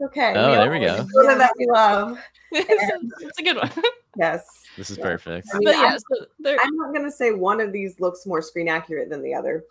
[0.02, 0.32] okay.
[0.36, 0.96] Oh, we there we go.
[0.96, 2.18] Those are that we love.
[2.54, 3.70] it's a good one
[4.18, 4.44] Yes,
[4.76, 5.04] this is Yeah.
[5.04, 5.48] perfect.
[5.54, 8.42] I mean, but yeah I'm- so I'm not gonna say one of these looks more
[8.42, 9.64] screen accurate than the other.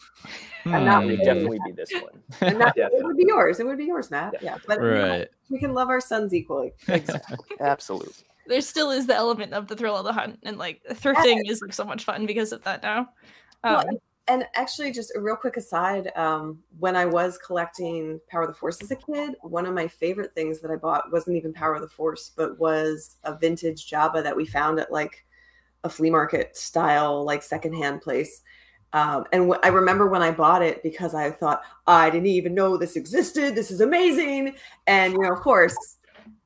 [0.66, 1.12] I'm not It Hmm.
[1.12, 2.24] would definitely be this one.
[2.42, 3.60] And that, it would be yours.
[3.60, 4.34] It would be yours, Matt.
[4.34, 4.40] Yeah.
[4.54, 5.28] Yeah, but you know, right.
[5.50, 6.74] we can love our sons equally.
[6.88, 7.38] Exactly.
[7.60, 8.14] Absolutely.
[8.52, 11.62] There still is the element of the thrill of the hunt and like thrifting is
[11.62, 13.10] like so much fun because of that now
[13.64, 18.44] Well, um, And actually, just a real quick aside, um, when I was collecting Power
[18.44, 21.38] of the Force as a kid, one of my favorite things that I bought wasn't
[21.38, 25.26] even Power of the Force, but was a vintage Jabba that we found at like
[25.84, 28.42] a flea market style, like secondhand place.
[28.94, 32.78] Um, and I remember when I bought it because I thought I didn't even know
[32.78, 33.56] this existed.
[33.56, 34.56] This is amazing.
[34.86, 35.98] And you know, of course,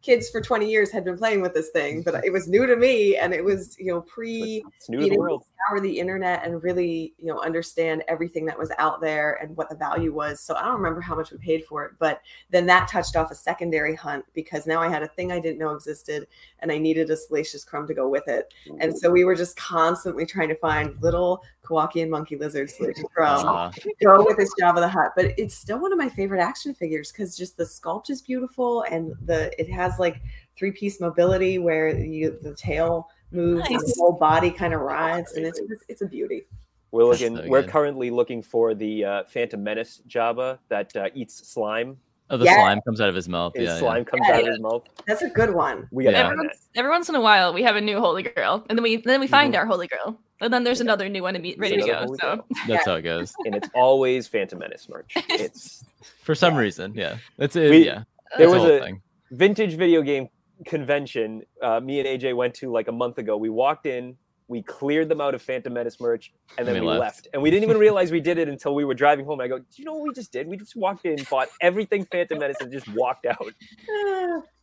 [0.06, 2.76] kids for 20 years had been playing with this thing, but it was new to
[2.76, 5.80] me, and it was you know pre It's new to the being able to scour
[5.80, 9.76] the internet and really you know understand everything that was out there and what the
[9.76, 10.40] value was.
[10.40, 13.32] So i don't remember how much we paid for it but then that touched off
[13.32, 16.28] a secondary hunt because now i had a thing i didn't know existed
[16.60, 18.54] and i needed a salacious crumb to go with it.
[18.80, 23.48] And so we were just constantly trying to find little Kowakian monkey lizard switch from
[23.48, 23.72] Uh,
[24.04, 25.14] go with this Jabba the Hutt.
[25.16, 28.84] But it's still one of my favorite action figures because just the sculpt is beautiful
[28.84, 30.22] and the it has like
[30.58, 35.34] three piece mobility where you the tail moves and the whole body kind of rides
[35.34, 36.46] and it's it's, it's a beauty.
[36.92, 37.36] We're looking.
[37.36, 41.98] so we're currently looking for the uh, Phantom Menace Jabba that uh, eats slime.
[42.30, 42.56] oh, the Yeah.
[42.56, 43.54] slime comes out of his mouth.
[43.54, 44.84] His Yeah, slime comes Yeah, out of his mouth.
[45.06, 45.90] That's a good one.
[45.92, 46.26] We got Yeah.
[46.28, 48.84] Every once, every once in a while, we have a new holy girl, and then
[48.84, 49.58] we then we find Mhm.
[49.58, 52.06] our holy girl, and then there's another new one to meet, ready to go.
[52.08, 52.46] So girl.
[52.50, 52.64] yeah.
[52.68, 53.34] That's how it goes.
[53.46, 55.16] and it's always Phantom Menace merch.
[55.30, 55.84] It's
[56.24, 57.18] For some reason, yeah.
[57.38, 57.72] That's it.
[57.72, 58.04] We- yeah.
[58.38, 59.02] there That's the was whole a thing.
[59.36, 60.30] Vintage video game
[60.66, 61.44] convention.
[61.62, 63.36] Uh, me and AJ went to like a month ago.
[63.38, 64.16] We walked in,
[64.48, 67.02] we cleared them out of Phantom Menace merch, and then And we we left.
[67.18, 67.28] left.
[67.34, 69.42] And we didn't even realize we did it until we were driving home.
[69.42, 70.48] I go, do you know what we just did?
[70.48, 73.54] We just walked in, bought everything Phantom Menace, and just walked out.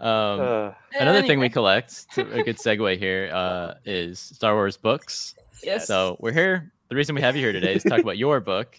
[0.00, 4.76] Um, Uh, another thing we collect, to, a good segue here, uh, is Star Wars
[4.76, 5.36] books.
[5.62, 5.86] yes.
[5.86, 6.72] So we're here.
[6.88, 8.76] The reason we have you here today is to talk about your book,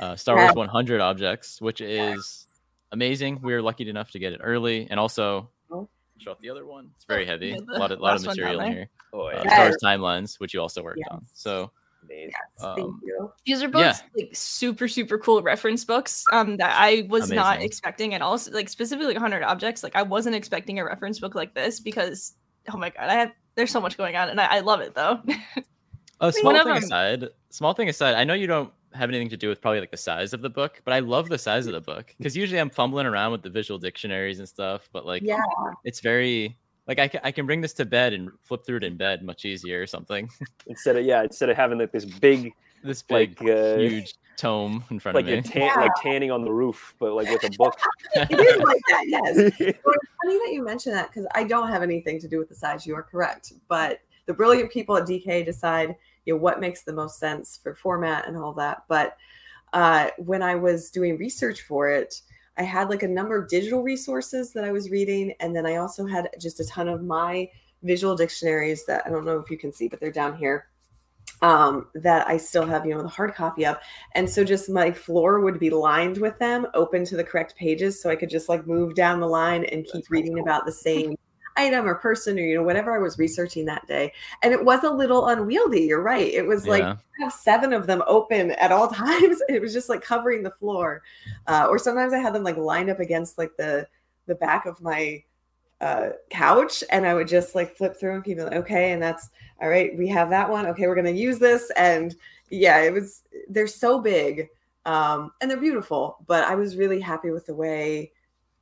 [0.00, 2.46] uh, Star Wars 100 Objects, which is
[2.94, 3.40] amazing.
[3.42, 5.88] We were lucky enough to get it early, and also Oh.
[6.18, 6.90] show off the other one.
[6.96, 7.48] It's very heavy.
[7.48, 8.88] Yeah, a lot of lot of last one down material in here.
[9.12, 9.42] oh, Uh, yeah.
[9.44, 9.52] Yeah.
[9.52, 11.08] Star Wars Timelines, which you also worked Yes.
[11.10, 11.26] on.
[11.34, 11.70] So
[12.04, 12.30] Amazing.
[12.32, 13.32] Yes, Um, thank you.
[13.46, 18.12] These are both like super super cool reference books um that I was not expecting
[18.14, 18.36] at all.
[18.36, 19.82] So, like specifically 100 objects.
[19.82, 22.34] Like I wasn't expecting a reference book like this because
[22.72, 24.94] oh my god, I have there's so much going on and I, I love it
[24.94, 25.20] though.
[26.20, 29.28] a small One of thing aside, small thing aside, I know you don't have anything
[29.30, 31.66] to do with probably like the size of the book, but I love the size
[31.66, 35.04] of the book because usually I'm fumbling around with the visual dictionaries and stuff, but
[35.04, 35.42] like Yeah,
[35.84, 38.84] it's very like I can, I can bring this to bed and flip through it
[38.84, 40.28] in bed much easier or something.
[40.66, 42.52] Instead of yeah, instead of having like this big
[42.82, 45.42] this big like uh, huge tome in front like of you're me.
[45.42, 47.78] tan- like tanning on the roof, but like with a book.
[48.14, 49.04] it is like that.
[49.06, 49.36] Yes.
[49.84, 52.48] Well, it's funny that you mention that because I don't have anything to do with
[52.48, 52.86] the size.
[52.86, 56.92] You are correct, but the brilliant people at DK decide you know what makes the
[56.92, 58.84] most sense for format and all that.
[58.88, 59.16] But
[59.72, 62.20] uh, when I was doing research for it,
[62.56, 65.76] I had like a number of digital resources that I was reading, and then I
[65.76, 67.50] also had just a ton of my
[67.82, 70.68] visual dictionaries that I don't know if you can see, but they're down here.
[71.42, 73.76] Um, that I still have, you know, the hard copy of.
[74.12, 78.00] And so just my floor would be lined with them, open to the correct pages.
[78.00, 80.42] So I could just like move down the line and keep That's reading cool.
[80.42, 81.16] about the same
[81.56, 84.12] item or person or, you know, whatever I was researching that day.
[84.42, 85.82] And it was a little unwieldy.
[85.82, 86.32] You're right.
[86.32, 86.96] It was like Yeah.
[87.20, 89.40] I have seven of them open at all times.
[89.48, 91.02] It was just like covering the floor.
[91.46, 93.86] Uh, or sometimes I had them like lined up against like the
[94.26, 95.22] the back of my
[95.80, 99.28] uh, couch, and I would just like flip through and keep like, okay, and that's
[99.60, 99.96] all right.
[99.96, 100.66] We have that one.
[100.66, 102.14] Okay, we're gonna use this, and
[102.50, 103.22] yeah, it was.
[103.48, 104.48] They're so big,
[104.86, 106.16] um, and they're beautiful.
[106.26, 108.12] But I was really happy with the way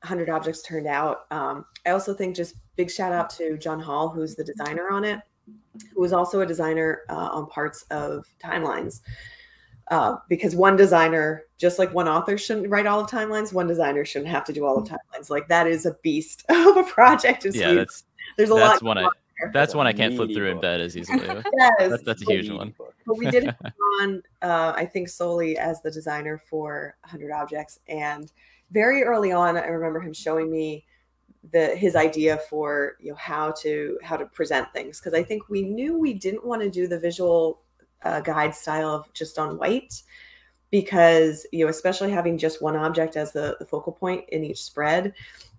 [0.03, 1.27] 100 Objects turned out.
[1.31, 5.05] Um, I also think just big shout out to John Hall, who's the designer on
[5.05, 5.21] it,
[5.95, 9.01] who was also a designer uh, on parts of timelines.
[9.91, 14.05] Uh, because one designer, just like one author shouldn't write all of timelines, one designer
[14.05, 15.29] shouldn't have to do all of timelines.
[15.29, 17.45] Like that is a beast of a project.
[17.45, 17.79] It's Yeah, huge.
[17.79, 18.05] that's
[18.37, 18.89] There's a that's lot.
[18.89, 19.13] one I going
[19.53, 21.19] that's one I can't flip meaty through in bed as easily.
[21.59, 22.73] Yes, That's that's a huge one.
[23.07, 23.57] but we did it
[24.01, 28.31] on uh, i think solely as the designer for 100 objects and
[28.73, 30.85] very early on i remember him showing me
[31.51, 35.01] the his idea for you know how to how to present things.
[35.01, 37.61] Because i think we knew we didn't want to do the visual
[38.03, 40.03] uh, guide style of just on white
[40.71, 44.63] because you know especially having just one object as the, the focal point in each
[44.63, 45.15] spread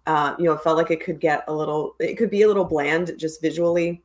[0.08, 2.48] uh, you know it felt like it could get a little it could be a
[2.48, 4.04] little bland just visually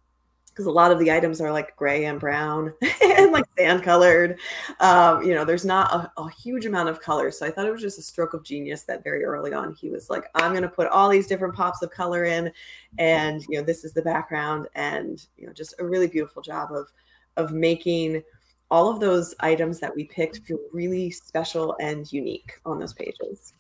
[0.59, 4.41] because a lot of the items are like gray and brown and like sand colored.
[4.81, 7.31] Um, you know, there's not a, a huge amount of color.
[7.31, 9.89] So I thought it was just a stroke of genius that very early on he
[9.89, 12.51] was like, I'm going to put all these different pops of color in,
[12.99, 16.73] and you know, this is the background, and you know, just a really beautiful job
[16.73, 16.89] of
[17.37, 18.21] of making
[18.69, 23.55] all of those items that we picked feel really special and unique on those pages.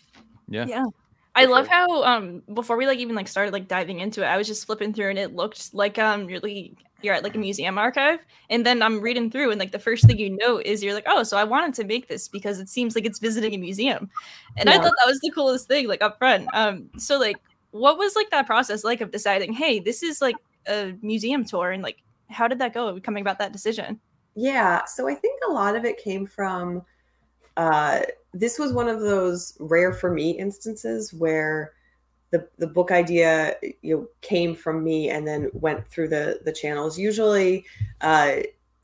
[0.48, 0.66] Yeah.
[0.66, 0.86] Yeah.
[1.38, 1.74] I love sure.
[1.74, 4.66] how um before we like even like started like diving into it, I was just
[4.66, 8.18] flipping through and it looked like um really you're at like a museum archive.
[8.50, 11.06] And then I'm reading through and like the first thing you know is you're like,
[11.06, 14.10] oh, so I wanted to make this because it seems like it's visiting a museum.
[14.56, 16.48] And I thought that was the coolest thing, like up front.
[16.52, 17.36] Um so like
[17.70, 21.70] what was like that process like of deciding, hey, this is like a museum tour
[21.70, 21.98] and like
[22.30, 24.00] how did that go coming about that decision?
[24.34, 26.82] Yeah, so I think a lot of it came from
[27.58, 28.00] uh,
[28.32, 31.72] this was one of those rare for me instances where
[32.30, 36.52] the the book idea you know came from me and then went through the the
[36.52, 36.98] channels.
[36.98, 37.66] Usually,
[38.00, 38.36] uh,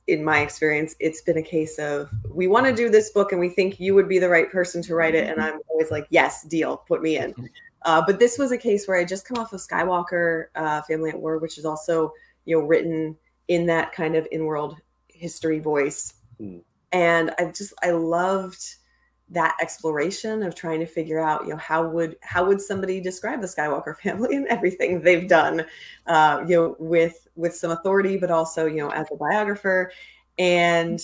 [0.08, 3.40] in my experience, it's been a case of we want to do this book and
[3.40, 6.06] we think you would be the right person to write it, and I'm always like,
[6.10, 7.34] yes, deal, put me in.
[7.86, 11.10] Uh, but this was a case where I just come off of Skywalker uh, Family
[11.10, 12.14] at War, which is also
[12.46, 13.14] you know written
[13.48, 16.14] in that kind of in-world history voice.
[16.40, 16.62] Mm.
[16.94, 18.76] And I just I loved
[19.30, 23.40] that exploration of trying to figure out, you know, how would how would somebody describe
[23.40, 25.66] the Skywalker family and everything they've done,
[26.06, 29.90] uh, you know, with with some authority, but also, you know, as a biographer,
[30.38, 31.00] and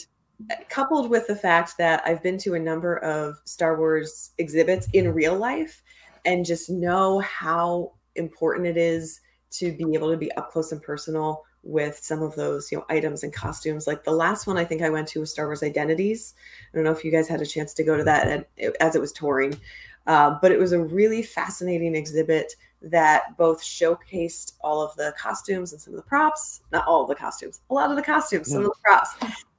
[0.71, 5.13] coupled with the fact that I've been to a number of Star Wars exhibits in
[5.13, 5.83] real life,
[6.25, 9.21] and just know how important it is
[9.51, 12.85] to be able to be up close and personal with some of those you know
[12.89, 13.87] items and costumes.
[13.87, 16.35] Like the last one i think i went to was star wars identities.
[16.73, 18.49] I don't know if you guys had a chance to go to that
[18.81, 19.59] as it was touring.
[20.07, 25.73] Uh, but it was a really fascinating exhibit that both showcased all of the costumes
[25.73, 26.63] and some of the props.
[26.73, 29.15] Not all of the costumes a lot of the costumes some of the props.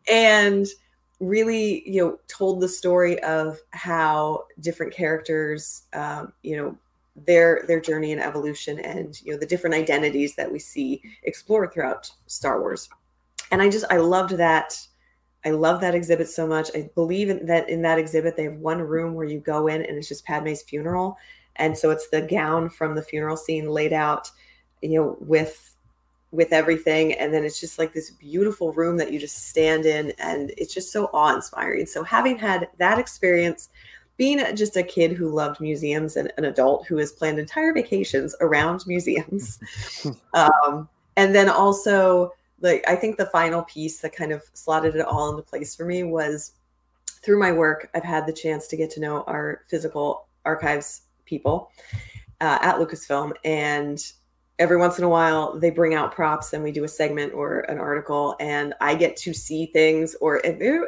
[0.10, 0.68] And
[1.22, 6.76] really you know told the story of how different characters um, you know
[7.16, 11.74] their their journey and evolution and you know the different identities that we see explored
[11.74, 12.90] throughout Star Wars.
[13.52, 14.80] And I just I loved that
[15.44, 16.70] I love that exhibit so much.
[16.76, 19.82] I believe in that in that exhibit they have one room where you go in
[19.84, 21.18] and it's just Padme's funeral.
[21.58, 24.32] And so it's the gown from the funeral scene laid out,
[24.82, 25.76] you know, with
[26.32, 30.14] with everything and then it's just like this beautiful room that you just stand in
[30.18, 31.86] and it's just so awe-inspiring.
[31.86, 33.68] So having had that experience
[34.18, 38.36] being just a kid who loved museums and an adult who has planned entire vacations
[38.42, 39.60] around museums.
[40.34, 40.88] um,
[41.18, 42.32] and then also,
[42.62, 45.86] like, I think the final piece that kind of slotted it all into place for
[45.86, 46.54] me was
[47.22, 51.72] through my work, I've had the chance to get to know our physical archives people
[52.40, 53.34] uh, at Lucasfilm.
[53.46, 54.04] And
[54.62, 57.62] every once in a while they bring out props and we do a segment or
[57.62, 60.40] an article and i get to see things or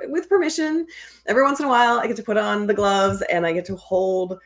[0.09, 0.85] with permission
[1.25, 3.65] every once in a while i get to put on the gloves and i get
[3.65, 4.37] to hold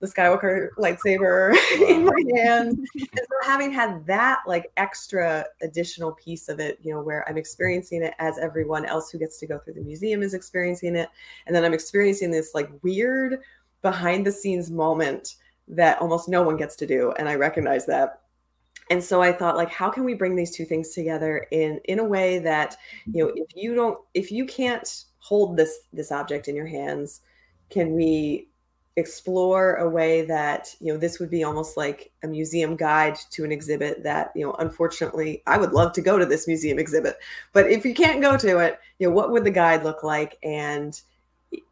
[0.00, 1.56] the skywalker lightsaber
[1.88, 2.78] in my hand.
[2.94, 7.38] And so having had that like extra additional piece of it you know where i'm
[7.38, 11.08] experiencing it as everyone else who gets to go through the museum is experiencing it.
[11.46, 13.40] And then i'm experiencing this like weird
[13.80, 15.36] behind the scenes moment
[15.68, 17.14] that almost no one gets to do.
[17.18, 18.20] And i recognize that
[18.90, 21.98] and so i thought like how can we bring these two things together in in
[21.98, 22.76] a way that
[23.06, 27.20] you know if you don't if you can't hold this this object in your hands
[27.70, 28.48] can we
[28.96, 33.42] explore a way that you know this would be almost like a museum guide to
[33.42, 37.16] an exhibit that you know unfortunately i would love to go to this museum exhibit
[37.52, 40.38] but if you can't go to it you know what would the guide look like?
[40.42, 41.00] And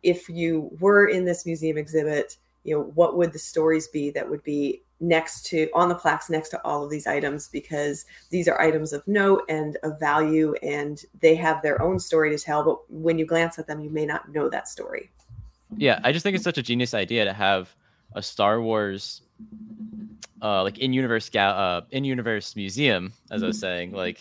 [0.02, 4.28] if you were in this museum exhibit you know what would the stories be that
[4.28, 7.48] would be next to on the plaques next to all of these items?
[7.48, 12.30] Because these are items of note and of value and they have their own story
[12.30, 15.10] to tell but when you glance at them you may not know that story.
[15.76, 17.74] Yeah i just think it's such a genius idea to have
[18.14, 19.22] a star wars
[20.42, 24.20] uh like in universe ga- uh in universe museum as i was saying like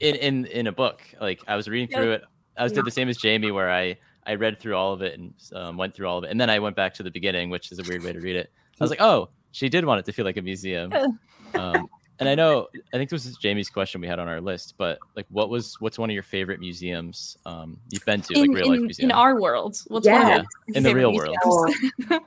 [0.00, 1.02] in in in a book.
[1.20, 2.24] Like i was reading through it.
[2.56, 3.96] I was did the same as jamie where i
[4.26, 6.50] i read through all of it and um, went through all of it and then
[6.50, 8.50] i went back to the beginning which is a weird way to read it
[8.80, 10.92] i was like oh she did want it to feel like a museum.
[11.54, 14.74] Um, and I know, I think this was Jamie's question we had on our list,
[14.76, 18.40] but like, what was, what's one of your favorite museums um, you've been to, in,
[18.40, 19.10] like real life museum?
[19.10, 19.80] in our world.
[19.86, 20.14] What's Yeah.
[20.14, 21.74] one of your in the favorite real world.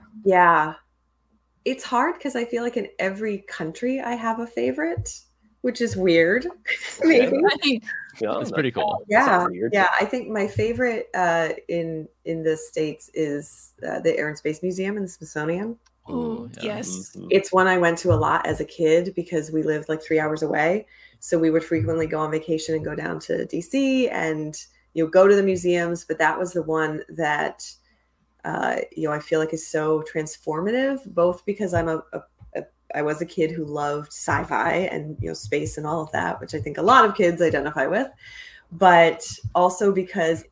[0.23, 0.75] yeah
[1.65, 5.19] it's hard because i feel like in every country i have a favorite
[5.61, 6.47] which is weird
[7.03, 7.83] maybe I think
[8.19, 9.03] Yeah, That's pretty cool.
[9.07, 14.27] yeah yeah i think my favorite uh in in the states is uh, the air
[14.27, 15.77] and space museum in the smithsonian
[16.09, 16.77] Ooh, yeah.
[16.77, 17.15] yes.
[17.15, 17.27] Mhm.
[17.31, 20.19] it's one i went to a lot as a kid because we lived like three
[20.19, 20.85] hours away
[21.19, 25.09] so we would frequently go on vacation and go down to dc and you know
[25.09, 27.69] go to the museums but that was the one that
[28.45, 32.36] uh, you know i feel like is so transformative both because i'm a, a, a
[32.95, 36.39] i was a kid who loved sci-fi and you know space and all of that
[36.39, 38.07] which i think a lot of kids identify with.
[38.71, 39.25] But
[39.55, 40.43] also because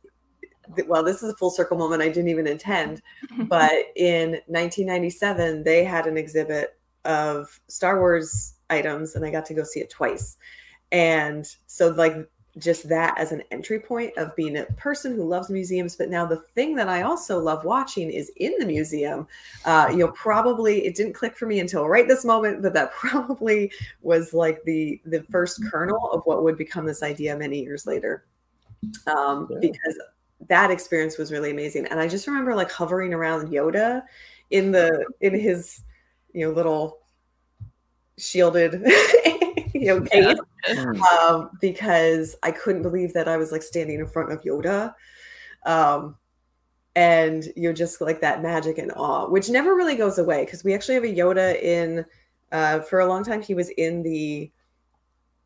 [0.86, 3.02] well this is a full circle moment i didn't even intend
[3.48, 9.54] but in 1997 they had an exhibit of star wars items and i got to
[9.54, 10.36] go see it twice.
[10.92, 12.14] And so like
[12.58, 15.94] just that as an entry point of being a person who loves museums.
[15.94, 19.26] But now the thing that i also love watching is in the museum.
[19.64, 22.92] Uh, you know probably it didn't click for me until right this moment but that
[23.00, 23.70] probably
[24.02, 28.24] was like the the first kernel of what would become this idea many years later.
[29.06, 29.58] Um, Yeah.
[29.60, 29.98] because
[30.48, 31.86] that experience was really amazing.
[31.86, 34.02] And i just remember like hovering around yoda
[34.50, 35.82] in the in his
[36.32, 37.00] you know little
[38.18, 38.74] shielded
[39.82, 41.00] you know case Mm.
[41.00, 44.94] um, because I couldn't believe that I was like standing in front of Yoda.
[45.64, 46.16] Um,
[46.96, 50.74] and you're just like that magic and awe, which never really goes away because we
[50.74, 52.04] actually have a Yoda in,
[52.52, 54.50] uh, for a long time, he was in the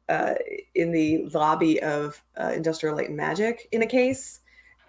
[0.08, 0.34] uh,
[0.74, 4.40] in the lobby of uh, Industrial Light and Magic in a case.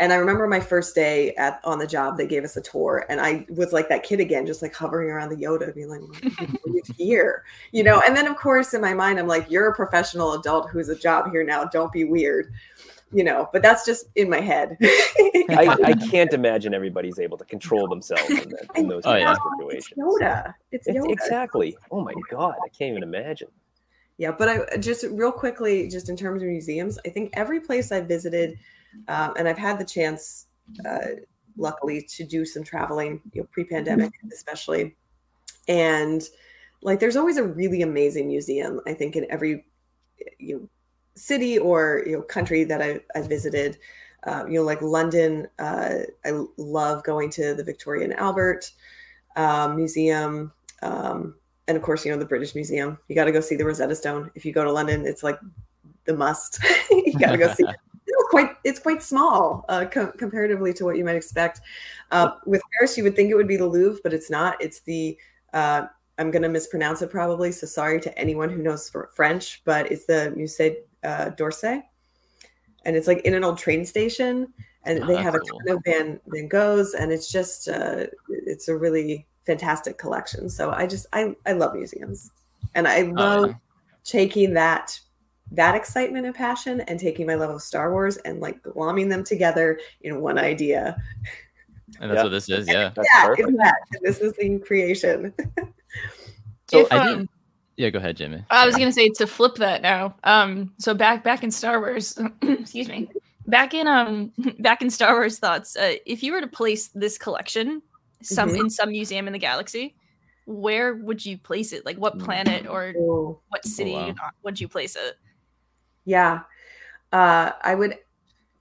[0.02, 3.06] And I remember my first day at on the job, they gave us a tour,
[3.08, 6.02] and I was like that kid again, just like hovering around the Yoda, being like,
[6.02, 8.02] "What is here?" You know.
[8.06, 10.95] And then, of course, in my mind, I'm like, "You're a professional adult who's a
[10.95, 11.66] job here now.
[11.66, 12.52] Don't be weird."
[13.14, 14.78] You know, but that's just in my head.
[14.82, 19.34] I, I can't imagine everybody's able to control themselves in, that, in those Oh, yeah.
[19.34, 19.99] It's situations.
[19.99, 20.54] Yoda.
[20.72, 21.12] It's It's- Yoda.
[21.12, 21.78] exactly.
[21.91, 23.49] Oh my god, I can't even imagine.
[24.18, 27.91] Yeah, but I just real quickly, just in terms of museums, I think every place
[27.91, 28.58] I visited,
[29.08, 30.48] um, and I've had the chance,
[30.86, 31.22] uh,
[31.58, 34.96] luckily, to do some traveling, you know, pre-pandemic especially,
[35.68, 36.24] and
[36.82, 38.82] like there's always a really amazing museum.
[38.86, 39.66] I think in every
[40.39, 40.70] you know,
[41.16, 43.78] city or you know country that I I visited.
[44.24, 48.72] Um, you know, like London, uh, I love going to the Victoria and Albert
[49.36, 50.52] um, Museum.
[50.84, 51.36] Um,
[51.68, 53.00] and of course, you know the British Museum.
[53.08, 54.30] You got to go see the Rosetta Stone.
[54.36, 55.39] If you go to London, it's like
[56.06, 56.60] the must.
[56.92, 57.64] you got to go see.
[57.64, 57.74] It's
[58.32, 61.62] quite it's quite small uh, co- comparatively to what you might expect.
[62.12, 64.60] Uh, with Paris, you would think it would be the Louvre, but it's not.
[64.60, 65.18] It's the
[65.54, 65.86] uh,
[66.18, 70.06] I'm going to mispronounce it probably, so sorry to anyone who knows French, but it's
[70.06, 71.84] the Musée uh, d'Orsay,
[72.86, 74.48] and it's like in an old train station,
[74.86, 75.60] and Oh, they have a cool.
[75.60, 80.50] ton of Van Van Goghs, and it's just uh, it's a really fantastic collection.
[80.50, 82.32] So I just I I love museums,
[82.76, 83.56] and I love yeah.
[84.04, 85.00] taking that
[85.52, 89.24] that excitement and passion and taking my love of Star Wars and like glomming them
[89.24, 90.95] together in one idea.
[91.99, 92.24] And that's Yeah.
[92.24, 92.68] what this is.
[92.68, 92.91] Yeah.
[92.95, 93.58] That's yeah, perfect.
[93.58, 93.76] that.
[94.02, 95.34] This is the creation.
[96.70, 97.30] So If, I um, did.
[97.76, 97.89] Yeah.
[97.89, 98.45] Go ahead, Jimmy.
[98.49, 100.16] I was gonna say to flip that now.
[100.24, 103.10] Um, so back back in Star Wars, excuse me.
[103.47, 105.76] Back in um back in Star Wars thoughts.
[105.76, 107.82] Uh, if you were to place this collection
[108.24, 108.60] some Mhm.
[108.62, 109.95] in some museum in the galaxy,
[110.45, 111.86] where would you place it?
[111.86, 113.39] Like what planet or Ooh.
[113.49, 114.10] what city wow.
[114.12, 115.18] uh, would you place it?
[116.06, 116.41] Yeah.
[117.12, 117.97] Uh, I would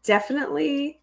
[0.03, 1.01] definitely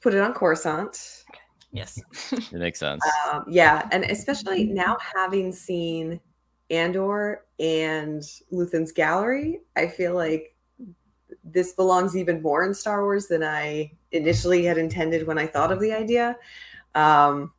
[0.00, 1.24] put it on Coruscant.
[1.72, 2.00] Yes.
[2.32, 3.02] It makes sense.
[3.32, 3.88] Um, yeah.
[3.90, 6.20] And especially now having seen
[6.70, 10.54] Andor and Luthen's Gallery, I feel like
[11.42, 15.72] this belongs even more in Star Wars than I initially had intended when I thought
[15.72, 16.36] of the idea.
[16.94, 17.52] Um,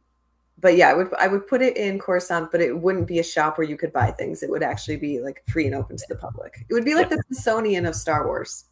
[0.60, 3.24] but yeah, I would I would put it in Coruscant, but it wouldn't be a
[3.24, 4.41] shop where you could buy things.
[4.41, 6.66] It would actually be like free and open to the public.
[6.70, 8.66] It would be like the Smithsonian of Star Wars.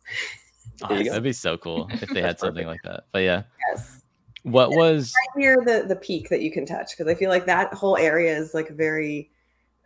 [0.88, 1.10] There you go.
[1.12, 3.06] That'd be so cool if they had That's something like that.
[3.12, 4.02] But yeah, Yes.
[4.44, 7.46] what was right near the the peak that you can touch because I feel like
[7.46, 9.30] that whole area is like very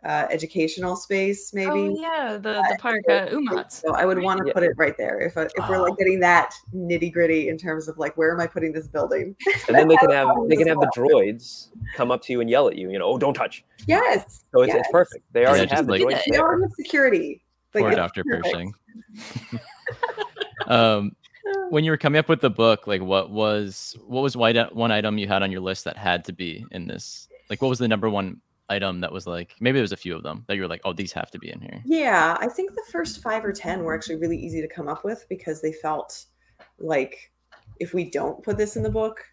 [0.08, 1.68] uh, educational space, maybe.
[1.70, 3.70] Oh yeah, the the park uh, Umat.
[3.70, 4.54] So I would want to Yeah.
[4.54, 5.82] put it right there if I, if we're Oh.
[5.82, 9.36] like getting that nitty gritty in terms of like where am I putting this building?
[9.68, 12.48] and then they can have they can have the droids come up to you and
[12.48, 12.90] yell at you.
[12.90, 13.64] You know, oh, don't touch.
[13.86, 14.44] Yes.
[14.52, 14.80] So it's, yes.
[14.80, 15.24] it's perfect.
[15.32, 16.40] They already just have the like- droids They there.
[16.40, 17.44] already have security.
[17.74, 18.24] Like, poor Dr.
[18.24, 18.72] Pershing?
[20.68, 21.14] um,
[21.68, 25.18] when you were coming up with the book, like what was what was one item
[25.18, 27.28] you had on your list that had to be in this?
[27.50, 28.40] Like, what was the number one
[28.70, 30.80] item that was like maybe there was a few of them that you were like,
[30.84, 31.82] oh, these have to be in here.
[31.84, 35.04] Yeah, I think the first five or ten were actually really easy to come up
[35.04, 36.26] with because they felt
[36.78, 37.32] like
[37.80, 39.24] if we don't put this in the book,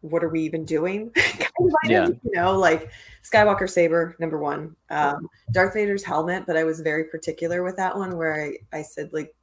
[0.00, 1.10] what are we even doing?
[1.14, 2.06] kind of Yeah.
[2.08, 2.90] you know, like
[3.22, 4.76] Skywalker saber, number one.
[4.90, 8.82] Um, Darth Vader's helmet, but I was very particular with that one where I, I
[8.82, 9.34] said like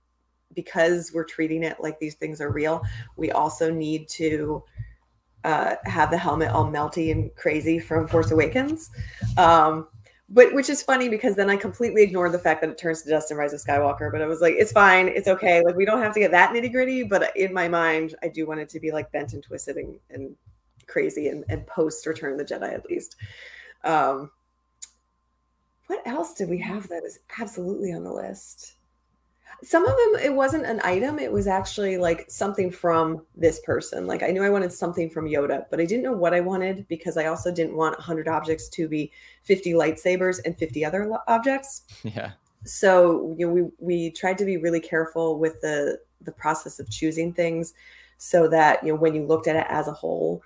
[0.56, 2.82] because we're treating it like these things are real,
[3.18, 4.64] we also need to
[5.44, 8.90] uh, have the helmet all melty and crazy from Force Awakens.
[9.38, 9.88] Um,
[10.30, 13.10] but which is funny because then I completely ignored the fact that it turns to
[13.10, 14.12] dust in Rise of Skywalker.
[14.12, 15.64] But I was like, it's fine, it's okay.
[15.64, 17.04] Like we don't have to get that nitty gritty.
[17.04, 20.00] But in my mind, I do want it to be like bent and twisted and,
[20.10, 20.36] and
[20.88, 23.16] crazy and, and post Return the Jedi at least.
[23.84, 24.32] Um,
[25.88, 28.76] what else did we have that is absolutely on the list?
[29.64, 31.18] Some of them, it wasn't an item.
[31.20, 34.06] It was actually like something from this person.
[34.08, 36.86] Like I knew I wanted something from Yoda, but I didn't know what I wanted
[36.90, 39.12] because I also didn't want 100 objects to be
[39.44, 42.32] 50 lightsabers and 50 other lo- objects Yeah.
[42.66, 46.90] so you know we we tried to be really careful with the the process of
[46.90, 47.74] choosing things
[48.18, 50.42] so that you know when you looked at it as a whole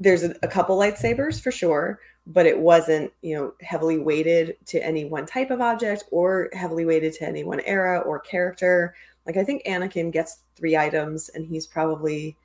[0.00, 1.98] there's a, a couple lightsabers for sure
[2.28, 6.84] but it wasn't you know heavily weighted to any one type of object or heavily
[6.84, 8.94] weighted to any one era or character
[9.26, 12.36] like i think anakin gets three items and he's probably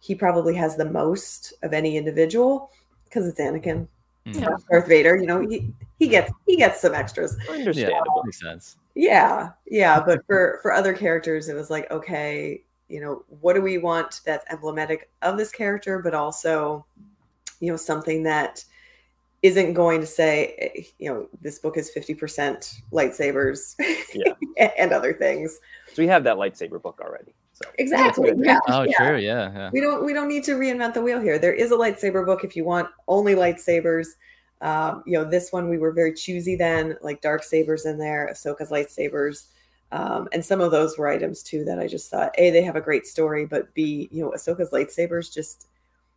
[0.00, 2.70] he probably has the most of any individual
[3.04, 3.86] because it's anakin
[4.26, 4.40] Mm.
[4.40, 4.48] Yeah.
[4.70, 8.22] darth vader you know he, he gets he gets some extras Yeah, Understandable.
[8.24, 8.76] makes sense.
[8.94, 13.62] yeah yeah but for for other characters it was like okay you know what do
[13.62, 16.84] we want that's emblematic of this character but also
[17.60, 18.62] you know something that
[19.42, 23.74] isn't going to say, eh, you know, this book is 50% lightsabers
[24.14, 24.32] Yeah.
[24.78, 25.60] and other things.
[25.94, 27.34] So we have that lightsaber book already.
[27.52, 28.32] So Exactly.
[28.36, 28.58] Yeah.
[28.68, 28.96] Oh, yeah.
[28.96, 29.18] true.
[29.18, 29.52] Yeah.
[29.52, 29.70] Yeah.
[29.72, 31.38] We don't we don't need to reinvent the wheel here.
[31.38, 34.08] There is a lightsaber book if you want only lightsabers.
[34.60, 38.28] Um, you know, this one we were very choosy then, like dark sabers in there,
[38.32, 39.46] Ahsoka's lightsabers.
[39.90, 42.76] Um, and some of those were items too that I just thought A, they have
[42.76, 45.66] a great story, but B, you know, Ahsoka's lightsabers, just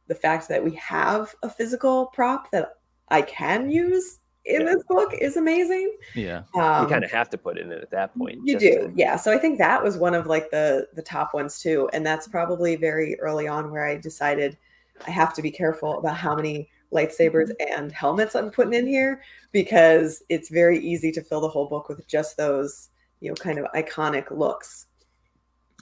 [0.07, 2.73] the fact that we have a physical prop that
[3.11, 4.73] I can use in Yeah.
[4.73, 5.95] this book is amazing.
[6.15, 6.43] Yeah.
[6.55, 8.39] Um, you kind of have to put in it in at that point.
[8.43, 9.15] you do, to- yeah.
[9.15, 12.27] So I think that was one of like the the top ones too, and that's
[12.27, 14.57] probably very early on where I decided
[15.05, 17.73] I have to be careful about how many lightsabers Mm-hmm.
[17.81, 21.87] and helmets I'm putting in here because it's very easy to fill the whole book
[21.87, 22.89] with just those
[23.19, 24.87] you know kind of iconic looks.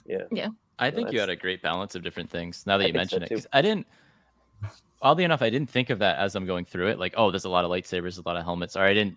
[0.04, 0.24] Yeah.
[0.30, 0.48] Yeah.
[0.78, 2.64] I think you had a great balance of different things.
[2.66, 3.86] Now that I you think so, mention it, I didn't.
[5.02, 6.98] Oddly enough, I didn't think of that as I'm going through it.
[6.98, 8.76] Like, oh, there's a lot of lightsabers, a lot of helmets.
[8.76, 9.16] Or I didn't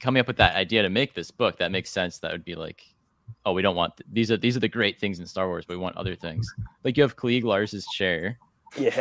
[0.00, 1.58] coming up with that idea to make this book.
[1.58, 2.18] That makes sense.
[2.18, 2.82] That would be like,
[3.46, 5.64] oh, we don't want th- these are these are the great things in Star Wars,
[5.66, 6.46] but we want other things.
[6.84, 8.38] Like you have Cliegg Lars's chair.
[8.76, 8.96] Yes.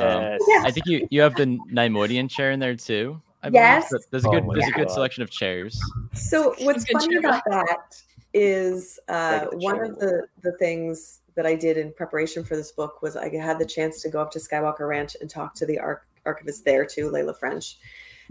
[0.48, 0.64] Yeah.
[0.64, 3.22] I think you you have the Neimoidian chair in there too.
[3.44, 3.50] I.
[3.50, 3.90] Yes.
[3.90, 5.80] So there's a Oh good my there's a good selection of chairs.
[6.14, 7.26] So what's Good funny job.
[7.26, 8.02] about that
[8.34, 12.72] is uh, Like one of the the things that I did in preparation for this
[12.72, 15.66] book was I had the chance to go up to Skywalker Ranch and talk to
[15.66, 17.78] the arch- archivist there too, Leila French,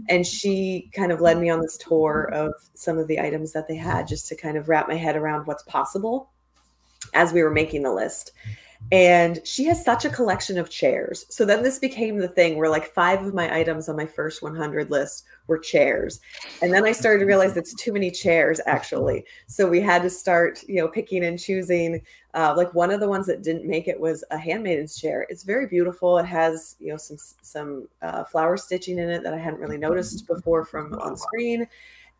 [0.09, 3.67] and she kind of led me on this tour of some of the items that
[3.67, 6.31] they had just to kind of wrap my head around what's possible
[7.13, 8.31] as we were making the list.
[8.91, 11.25] And she has such a collection of chairs.
[11.29, 14.41] So then this became the thing where like five of my items on my first
[14.41, 16.19] 100 list were chairs.
[16.61, 19.23] And then I started to realize it's too many chairs actually.
[19.47, 22.01] So we had to start, you know, picking and choosing.
[22.33, 25.25] Uh, like one of the ones that didn't make it was a handmaiden's chair.
[25.29, 26.17] It's very beautiful.
[26.17, 29.77] It has, you know, some some uh, flower stitching in it that I hadn't really
[29.77, 31.67] noticed before from on screen.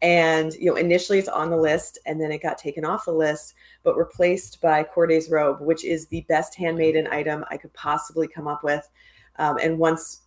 [0.01, 3.13] And you know, initially it's on the list, and then it got taken off the
[3.13, 3.53] list,
[3.83, 8.47] but replaced by Cordé's robe, which is the best handmaiden item I could possibly come
[8.47, 8.89] up with.
[9.37, 10.21] Um, and once,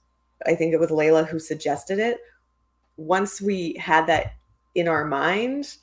[0.46, 2.20] I think it was Leila who suggested it.
[2.96, 4.34] Once we had that
[4.76, 5.76] in our mind,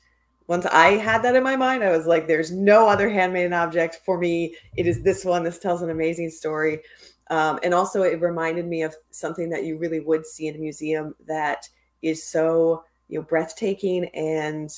[0.52, 4.00] once I had that in my mind, I was like, there's no other handmade object
[4.04, 4.54] for me.
[4.76, 5.44] It is this one.
[5.44, 6.80] This tells an amazing story.
[7.30, 10.58] Um, and also, it reminded me of something that you really would see in a
[10.58, 11.66] museum that
[12.02, 14.70] is so you know breathtaking and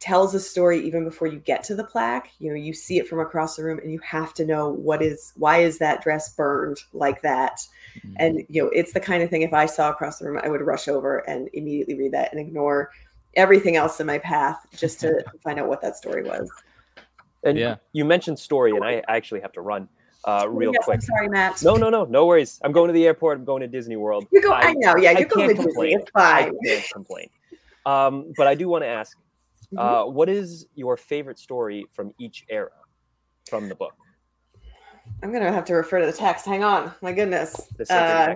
[0.00, 3.08] tells a story even before you get to the plaque you know you see it
[3.08, 6.34] from across the room and you have to know what is why is that dress
[6.34, 7.60] burned like that
[8.04, 8.14] Mhm.
[8.18, 10.50] and you know it's the kind of thing if i saw across the room i
[10.50, 12.90] would rush over and immediately read that and ignore
[13.36, 16.50] everything else in my path just to find out what that story was
[17.44, 17.76] And Yeah.
[17.92, 19.88] you mentioned story, and I actually have to run
[20.26, 20.94] uh, real Yes, quick.
[20.96, 22.58] i'm sorry matt No, no, no, no worries.
[22.64, 23.38] I'm going to the airport.
[23.38, 24.26] I'm going to Disney World.
[24.32, 26.00] you go i, know yeah you're going to can't disney complain.
[26.00, 27.28] it's I can't complain.
[27.84, 29.16] Um, but I do want to ask,
[29.72, 29.78] Mhm.
[29.78, 32.70] uh, what is your favorite story from each era
[33.48, 33.94] from the book?
[35.22, 38.34] I'm gonna have to refer to the text hang on my goodness The Uh,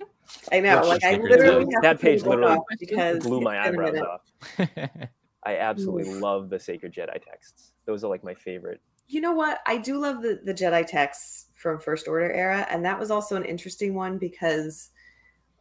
[0.52, 3.58] i know What's like i literally have That to page literally up because blew my
[3.58, 4.20] it's eyebrows off.
[5.44, 7.72] I absolutely love the sacred Jedi texts.
[7.84, 8.80] Those are like my favorite.
[9.08, 12.84] you know what i do love the the jedi texts from first order era and
[12.84, 14.90] that was also an interesting one because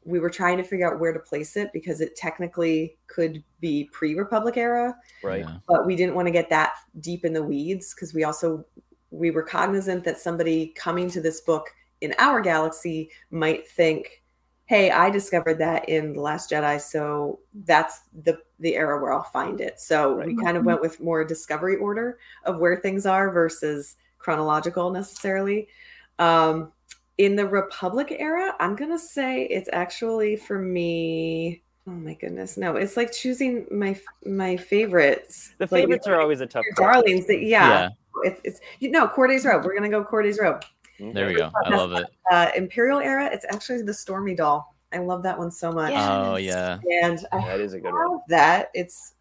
[0.05, 3.89] we were trying to figure out where to place it because it technically could be
[3.91, 5.41] pre-republic era Right.
[5.41, 5.57] Yeah.
[5.67, 8.63] but we didn't want to get that deep in the weeds because we also
[9.11, 11.67] we were cognizant that somebody coming to this book
[12.01, 14.23] in our galaxy might think
[14.65, 19.23] hey i discovered that in the last jedi so that's the the era where i'll
[19.23, 19.79] find it.
[19.79, 24.91] So we kind of went with more discovery order of where things are versus chronological
[24.91, 25.67] necessarily.
[26.19, 26.71] Um
[27.17, 32.75] in the republic era i'm gonna say it's actually for me oh my goodness no
[32.77, 35.53] it's like choosing my my favorites.
[35.57, 36.63] The Like, favorites are always a tough.
[36.75, 37.89] darlings that yeah,
[38.23, 40.63] it's it's you know Cordé's robe we're gonna go Cordé's robe
[40.99, 41.51] There we go.
[41.65, 42.05] I love it.
[42.31, 46.35] uh imperial era it's actually the stormy doll i love that one so much Oh
[46.37, 46.79] Yes.
[46.85, 47.07] yeah.
[47.07, 48.19] and i That is a good have one.
[48.29, 49.13] that it's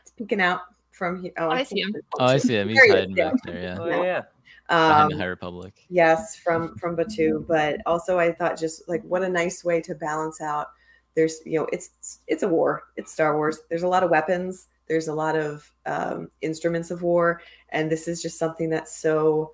[0.00, 0.60] it's peeking out
[0.92, 1.92] from here oh, I see him.
[2.20, 2.68] Oh, I see him.
[2.68, 3.30] He's There he is, hiding yeah.
[3.30, 3.60] back there.
[3.62, 3.76] Yeah.
[3.80, 4.22] Oh, yeah.
[4.68, 5.74] Behind the um High Republic.
[5.88, 9.94] yes from from batuu but also i thought just like what a nice way to
[9.94, 10.68] balance out
[11.16, 14.68] there's you know it's it's a war it's star wars there's a lot of weapons
[14.88, 19.52] there's a lot of um, instruments of war and this is just something that's so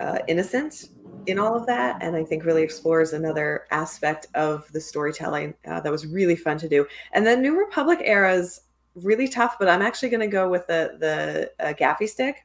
[0.00, 0.90] uh, innocent
[1.26, 5.80] in all of that and i think really explores another aspect of the storytelling uh,
[5.80, 6.86] that was really fun to do.
[7.12, 8.62] And then new republic era's
[8.94, 12.44] really tough but i'm actually going to go with the the uh, gaffi stick.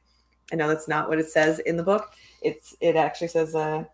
[0.52, 2.12] I know that's not what it says in the book.
[2.42, 3.84] It's it actually says uh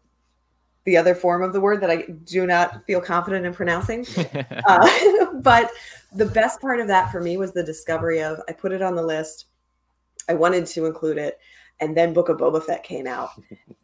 [0.89, 4.07] the other form of the word that I do not feel confident in pronouncing.
[4.67, 5.71] Uh, but
[6.13, 8.95] the best part of that for me was the discovery of I put it on
[8.95, 9.47] the list.
[10.29, 11.39] I wanted to include it.
[11.81, 13.31] And then Book of Boba Fett came out.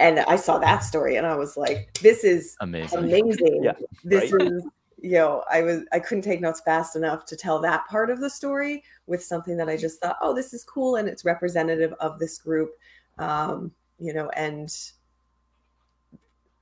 [0.01, 2.99] And I saw that story and I was like, this is Amazing.
[2.99, 3.65] amazing.
[3.65, 3.73] Yeah,
[4.05, 4.53] this right.
[4.53, 4.65] is
[5.03, 8.21] you know, I was I couldn't take notes fast enough to tell that part of
[8.21, 11.93] the story with something that I just thought, oh, this is cool and it's representative
[12.01, 12.71] of this group.
[13.19, 14.75] Um, you know, and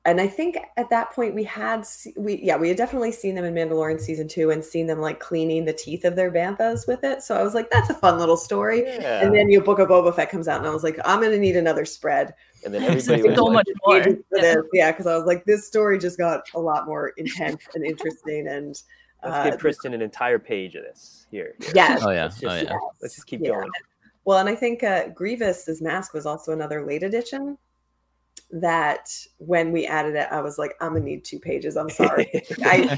[0.05, 1.85] and I think at that point we had
[2.17, 5.21] we yeah we had definitely seen them in Mandalorian season two and seen them like
[5.21, 7.23] cleaning the teeth of their banthas with it.
[7.23, 8.83] So I was like, that's a fun little story.
[8.83, 9.25] Yeah.
[9.25, 11.39] And then your book of Boba Fett comes out, and I was like, I'm gonna
[11.39, 12.35] need another spread.
[12.65, 14.03] And then everybody was so like, much more.
[14.03, 14.17] for Yeah.
[14.31, 14.57] this.
[14.73, 18.49] Yeah, because I was like, this story just got a lot more intense and interesting.
[18.49, 18.81] And
[19.23, 21.27] let's uh, give Kristin an entire page of this.
[21.31, 21.55] Here.
[21.61, 21.73] here.
[21.75, 22.25] yes, oh yeah.
[22.25, 22.77] Let's Oh just, yeah.
[23.01, 23.51] let's just keep Yeah.
[23.51, 23.71] going.
[24.25, 27.59] Well, and I think uh, Grievous's mask was also another late edition.
[28.53, 31.77] That when we added it, I was like, I'm gonna need two pages.
[31.77, 32.31] I'm sorry.
[32.65, 32.95] I,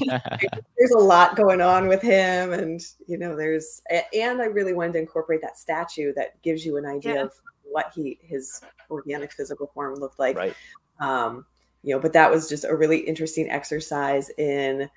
[0.77, 4.93] there's a lot going on with him, and you know, there's and I really wanted
[4.93, 7.21] to incorporate that statue that gives you an idea Yeah.
[7.23, 7.33] of
[7.63, 10.35] what he his organic physical form looked like.
[10.37, 10.55] right.
[10.99, 11.45] um,
[11.83, 14.89] you know but that was just a really interesting exercise in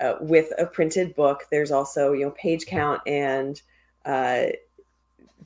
[0.00, 3.62] uh, with a printed book there's also you know page count and
[4.04, 4.44] uh,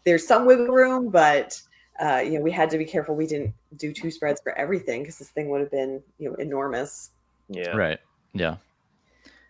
[0.05, 1.61] there's some wiggle room but
[2.03, 5.03] uh, you know we had to be careful we didn't do two spreads for everything
[5.03, 7.11] because this thing would have been you know enormous
[7.49, 7.77] Yeah.
[7.77, 7.99] Right.
[8.35, 8.57] Yeah.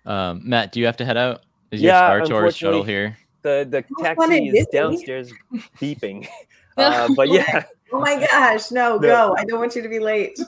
[0.04, 1.42] Um, Matt, do you have to head out?
[1.70, 3.16] Is Yeah, your Star Tours shuttle here?
[3.42, 4.66] The the taxi it is is.
[4.72, 5.32] downstairs
[5.80, 6.26] beeping.
[6.78, 9.00] Uh, but yeah, oh my gosh no, No.
[9.00, 10.40] go i don't want you to be late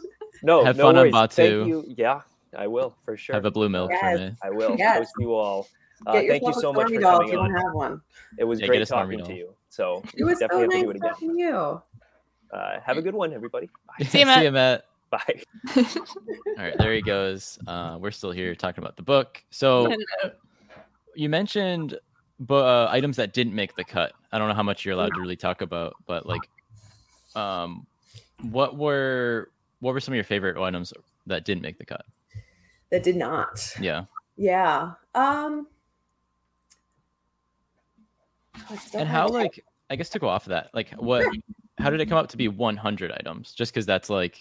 [0.42, 1.14] no, Have no fun on worries.
[1.14, 1.34] Batuu.
[1.34, 1.84] Thank you.
[1.96, 2.20] Yeah,
[2.56, 3.34] I will for sure.
[3.34, 4.00] Have a blue milk Yes.
[4.00, 4.36] for me.
[4.42, 4.98] I will Yes.
[4.98, 5.66] post you all.
[6.06, 7.50] Uh, thank you so much for coming on.
[7.50, 8.00] have one
[8.38, 9.54] It was Yeah, great talking to you.
[9.70, 11.80] So it was so definitely have to nice do it again.
[12.54, 13.68] Talking to you Uh, have a good one, everybody.
[13.86, 14.04] Bye.
[14.06, 14.38] See you, Matt.
[14.38, 14.84] See you, Matt.
[15.10, 15.42] Bye.
[15.76, 17.58] All right, there he goes.
[17.66, 19.42] Uh, we're still here talking about the book.
[19.50, 19.94] So
[21.14, 21.98] you mentioned
[22.40, 24.12] bu- uh, items that didn't make the cut.
[24.32, 26.48] I don't know how much you're allowed to really talk about, but like,
[27.36, 27.86] um,
[28.42, 29.50] what were
[29.80, 30.92] what were some of your favorite items
[31.26, 32.04] that didn't make the cut?
[32.90, 34.04] that did not Yeah,
[34.36, 34.92] Yeah.
[35.14, 35.66] Um
[38.94, 41.26] and how like I guess to go off of that, like what,
[41.78, 43.52] how did it come up to be 100 items?
[43.52, 44.38] Just because that's like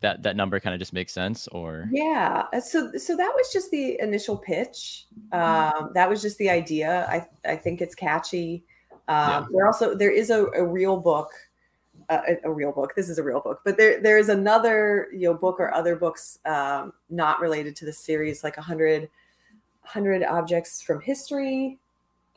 [0.00, 2.44] that that number kind of just makes sense, or Yeah.
[2.52, 5.06] uh, So so that was just the initial pitch.
[5.32, 7.06] Um that was just the idea.
[7.08, 8.64] I I think it's catchy.
[9.08, 9.44] Um Yeah.
[9.52, 11.30] there also there is a, a real book
[12.08, 12.94] uh, a, a real book.
[12.94, 15.96] This is a real book, but there there is another you know book or other
[15.96, 19.02] books um, not related to the series, like 100,
[19.82, 21.78] 100 objects from history.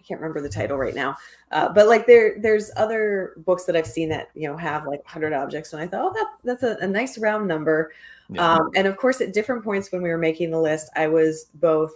[0.06, 1.18] I can't remember the title right now,
[1.52, 5.04] uh, but like there there's other books that I've seen that you know have like
[5.06, 7.92] hundred objects, and I thought, oh, that that's a, a nice round number.
[8.30, 8.54] Yeah.
[8.54, 11.48] Um, and of course, at different points when we were making the list, I was
[11.56, 11.92] both.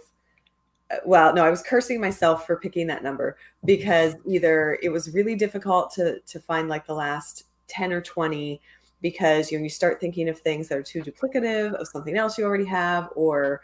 [0.90, 5.12] uh, Well, no, I was cursing myself for picking that number because either it was
[5.14, 8.60] really difficult to to find like the last ten or twenty
[9.02, 12.36] because you know you start thinking of things that are too duplicative of something else
[12.38, 13.60] you already have, or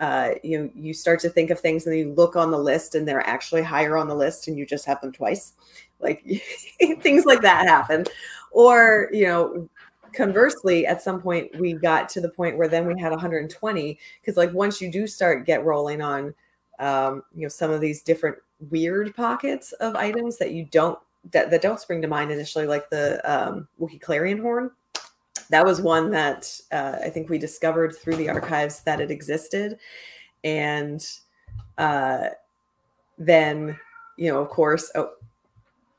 [0.00, 2.94] uh, you know you start to think of things and you look on the list
[2.94, 5.52] and they're actually higher on the list and you just have them twice,
[6.00, 6.24] like
[7.00, 8.04] things like that happen,
[8.50, 9.68] or you know
[10.12, 14.36] conversely at some point we got to the point where then we had 120 because
[14.36, 16.34] like once you do start get rolling on
[16.80, 18.36] um, you know some of these different
[18.70, 20.98] weird pockets of items that you don't
[21.30, 24.70] that, that don't spring to mind initially like the um, Wookiee clarion horn
[25.50, 29.78] that was one that uh, i think we discovered through the archives that it existed
[30.44, 31.06] and
[31.78, 32.28] uh,
[33.18, 33.78] then
[34.16, 35.10] you know of course oh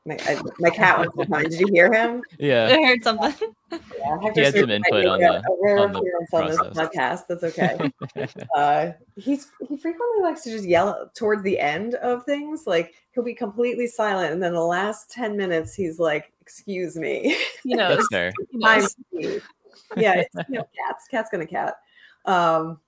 [0.04, 1.42] my, I, my cat wants to come.
[1.42, 2.22] Did you hear him?
[2.38, 2.66] yeah.
[2.66, 3.32] I heard something.
[3.70, 7.26] Yeah, He had some input on a- the- rare on the appearance on this podcast.
[7.28, 7.92] That's okay.
[8.56, 12.64] uh, he's he frequently likes to just yell towards the end of things.
[12.66, 17.36] Like he'll be completely silent, and then the last ten minutes, he's like, "Excuse me."
[17.64, 18.32] You know, That's fair.
[18.60, 18.82] Time
[19.14, 19.40] to
[19.96, 21.06] yeah, it's you know, cats.
[21.08, 21.76] Cat's gonna cat.
[22.24, 22.80] Um,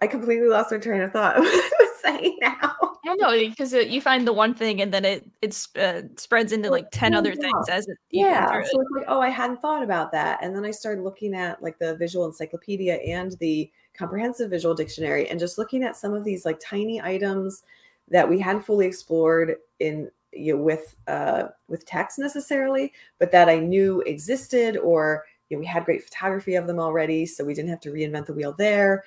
[0.00, 1.38] I completely lost my train of thought.
[1.38, 2.74] what I was saying now.
[3.06, 6.70] I know because you find the one thing and then it it uh, spreads into
[6.70, 7.40] like ten Well, other yeah.
[7.40, 10.64] things as it yeah so it's like oh i hadn't thought about that and then
[10.66, 15.56] i started looking at like the visual encyclopedia and the comprehensive visual dictionary and just
[15.56, 17.62] looking at some of these like tiny items
[18.10, 23.48] that we hadn't fully explored in you know, with uh with text necessarily but that
[23.48, 27.54] i knew existed or you know, we had great photography of them already so we
[27.54, 29.04] didn't have to reinvent the wheel there.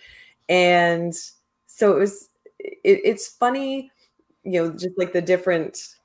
[0.50, 1.14] And
[1.68, 3.92] so it was it, it's funny
[4.44, 5.96] you know just like the different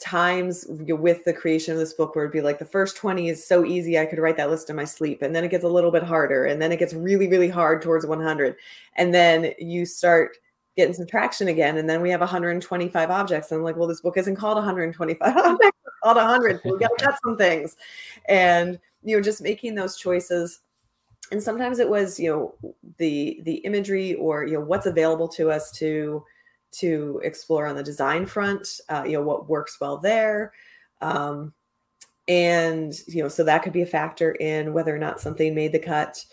[0.00, 3.46] times with the creation of this book where it'd be like the first 20 is
[3.46, 5.68] so easy i could write that list in my sleep and then it gets a
[5.68, 8.56] little bit harder and then it gets really really hard towards 100
[8.96, 10.36] and then you start
[10.76, 14.00] getting some traction again and then we have 125 objects and i'm like well this
[14.00, 17.76] book isn't called 125 objects it's called 100 so we got some things.
[18.28, 20.60] And you know just making those choices.
[21.30, 25.50] And sometimes it was you know the the imagery or you know what's available to
[25.50, 26.24] us to
[26.72, 30.52] to explore on the design front uh, you know what works well there.
[31.00, 31.52] Um,
[32.26, 35.72] and you know so that could be a factor in whether or not something made
[35.72, 36.24] the cut.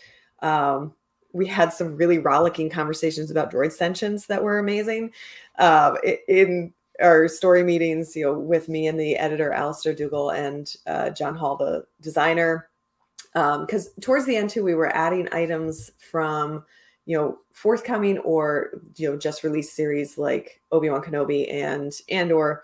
[0.41, 0.93] Um,
[1.33, 5.11] we had some really rollicking conversations about droid sentience that were amazing
[5.59, 5.95] uh,
[6.27, 11.09] in our story meetings you know with me and the editor Alastair Dougall and uh,
[11.11, 12.67] John Hall the designer.
[13.33, 16.65] Because um, towards the end too we were adding items from
[17.05, 22.63] you know forthcoming or you know just released series like obi-wan kenobi and Andor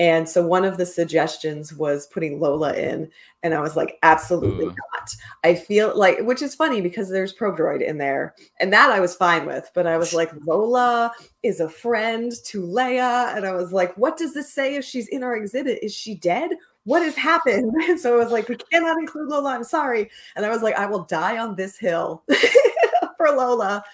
[0.00, 3.08] and so one of the suggestions was putting lola in
[3.42, 4.74] and i was like absolutely Ooh.
[4.92, 8.90] not i feel like which is funny because there's probe droid in there and that
[8.90, 13.46] i was fine with but i was like lola is a friend to leia and
[13.46, 16.50] i was like what does this say if she's in our exhibit is she dead
[16.84, 17.72] what has happened?
[17.88, 19.54] And so I was like, we cannot include Lola.
[19.54, 20.10] I'm sorry.
[20.34, 22.24] And I was like, I will die on this hill
[23.18, 23.84] for Lola.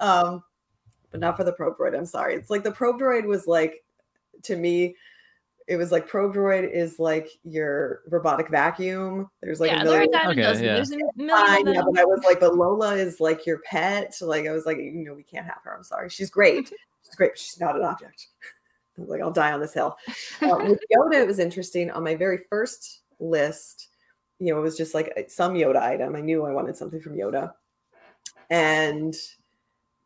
[0.00, 0.42] Um,
[1.10, 1.96] but not for the probe droid.
[1.96, 2.34] I'm sorry.
[2.34, 3.84] It's like the probe droid was like,
[4.44, 4.96] to me,
[5.66, 9.30] it was like probe droid is like your robotic vacuum.
[9.42, 10.10] There's like yeah, a million.
[10.10, 10.52] There are okay, yeah.
[10.52, 11.74] There's a million.
[11.74, 14.14] yeah, but I was like, but Lola is like your pet.
[14.20, 15.74] Like I was like, you know, we can't have her.
[15.74, 16.10] I'm sorry.
[16.10, 16.68] She's great.
[17.04, 18.28] She's great, but she's not an object.
[18.98, 19.96] I was like, I'll die on this hill.
[20.40, 21.90] Uh, with Yoda, it was interesting.
[21.90, 23.88] On my very first list,
[24.38, 26.14] you know, it was just like uh, some Yoda item.
[26.14, 27.52] I knew I wanted something from Yoda.
[28.50, 29.14] And,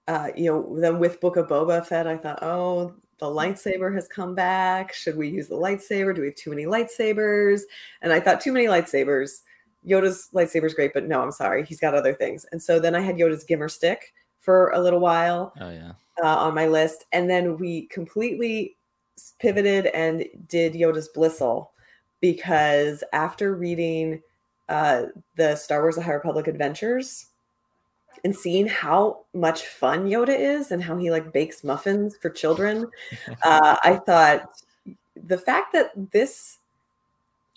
[0.07, 4.09] uh, you know, then with Book of Boba Fett, I thought, oh, the lightsaber has
[4.09, 4.93] come back.
[4.93, 6.15] Should we use the lightsaber?
[6.15, 7.63] Do we have too many lightsabers?
[8.03, 9.43] And I thought, too many lightsabers.
[9.87, 11.65] Yoda's lightsaber is great, but no, I'm sorry.
[11.65, 12.47] He's got other things.
[12.53, 15.53] And so then I had Yoda's Gimer stick for a little while.
[15.61, 15.93] Oh, yeah.
[16.23, 17.05] Uh, on my list.
[17.13, 18.77] And then we completely
[19.39, 21.69] pivoted and did Yoda's Blissl
[22.21, 24.23] because after reading
[24.69, 25.05] uh,
[25.37, 27.27] the Star Wars: The High Republic Adventures
[28.25, 32.91] and seeing how much fun Yoda is and how he like bakes muffins for children,
[33.43, 34.63] uh, I thought
[35.27, 36.59] the fact that this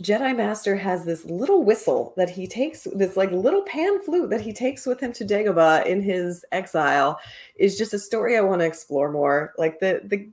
[0.01, 4.41] Jedi Master has this little whistle that he takes, this like little pan flute that
[4.41, 7.19] he takes with him to Dagobah in his exile,
[7.55, 9.53] is just a story I want to explore more.
[9.57, 10.27] Like the the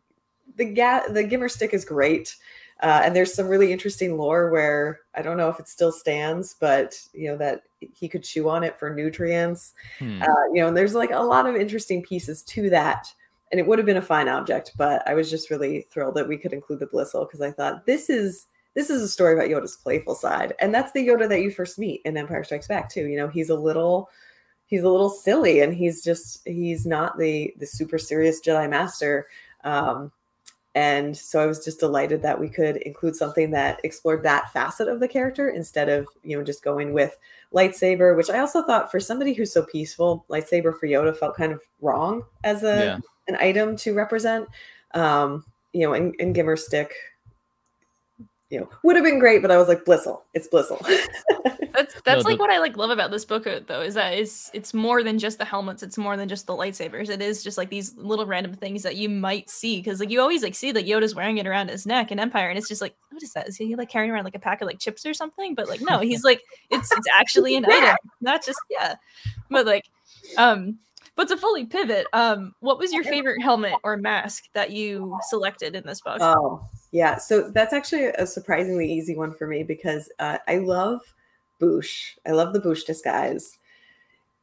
[0.57, 2.37] the ga- the Gimer stick is great.
[2.81, 6.55] Uh, and there's some really interesting lore where I don't know if it still stands,
[6.59, 9.75] but you know that he could chew on it for nutrients.
[9.99, 10.23] Hmm.
[10.23, 13.13] Uh, you know, and there's like a lot of interesting pieces to that.
[13.51, 16.29] And it would have been a fine object, but I was just really thrilled that
[16.29, 19.49] we could include the Blissl because I thought this is this is a story about
[19.49, 22.91] Yoda's playful side, and that's the Yoda that you first meet in Empire Strikes Back
[22.91, 23.07] too.
[23.07, 24.11] You know, he's a little
[24.67, 29.27] he's a little silly, and he's just he's not the the super serious Jedi Master.
[29.65, 30.13] Um,
[30.75, 34.89] and so I was just delighted that we could include something that explored that facet
[34.89, 37.17] of the character instead of, you know, just going with
[37.53, 41.53] lightsaber, which I also thought for somebody who's so peaceful, lightsaber for Yoda felt kind
[41.53, 42.99] of wrong as a yeah.
[43.29, 44.47] an item to represent.
[44.95, 46.93] Um, you know, and, and Gimer stick,
[48.51, 50.81] you know, would have been great, but I was like, Blissl, it's Blissl.
[51.79, 52.43] That's that's no, like the...
[52.43, 55.19] what I like love about this book uh, though is that it's it's more than
[55.19, 55.83] just the helmets.
[55.83, 57.09] It's more than just the lightsabers.
[57.09, 60.21] It is just like these little random things that you might see because like you
[60.21, 62.83] always like see that Yoda's wearing it around his neck in Empire, and it's just
[62.83, 63.47] like what is that?
[63.47, 65.55] Is he like carrying around like a pack of like chips or something?
[65.55, 68.97] But like no, he's like it's it's actually an item, not just yeah.
[69.49, 69.85] But like
[70.37, 70.79] um
[71.15, 75.75] but to fully pivot, um, what was your favorite helmet or mask that you selected
[75.75, 76.19] in this book?
[76.21, 77.19] Oh, yeah.
[77.19, 81.01] So that's actually a surprisingly easy one for me because uh, I love
[81.61, 82.19] Boushh.
[82.27, 83.59] I love the Boushh disguise.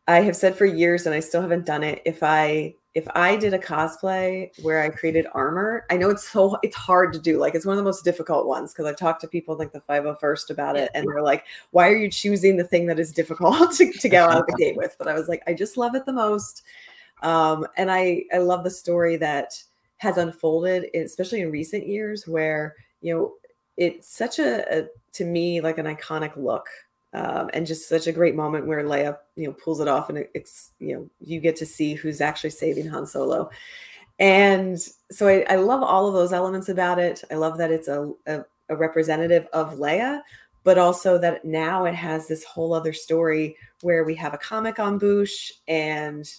[0.07, 2.01] I have said for years, and I still haven't done it.
[2.05, 6.57] If I if I did a cosplay where I created armor, I know it's so
[6.63, 7.37] it's hard to do.
[7.37, 9.81] Like it's one of the most difficult ones because I've talked to people like the
[9.81, 13.71] 501st about it, and they're like, "Why are you choosing the thing that is difficult
[13.77, 15.95] to, to get out of the gate with?" But I was like, I just love
[15.95, 16.63] it the most,
[17.21, 19.61] um, and I I love the story that
[19.97, 23.33] has unfolded, especially in recent years, where you know
[23.75, 26.67] it's such a, a to me like an iconic look
[27.15, 30.27] um, and just such a great moment where Leia, you know, pulls it off, and
[30.33, 33.49] it's you know you get to see who's actually saving Han Solo,
[34.19, 34.77] and
[35.09, 37.23] so I, I love all of those elements about it.
[37.31, 40.21] I love that it's a, a, a representative of Leia,
[40.65, 44.77] but also that now it has this whole other story where we have a comic
[44.77, 46.29] on Boushh, and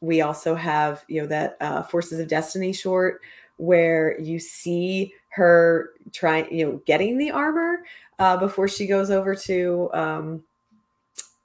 [0.00, 3.20] we also have you know that uh, Forces of Destiny short
[3.56, 7.78] where you see her trying, you know, getting the armor
[8.18, 10.44] uh, before she goes over to um,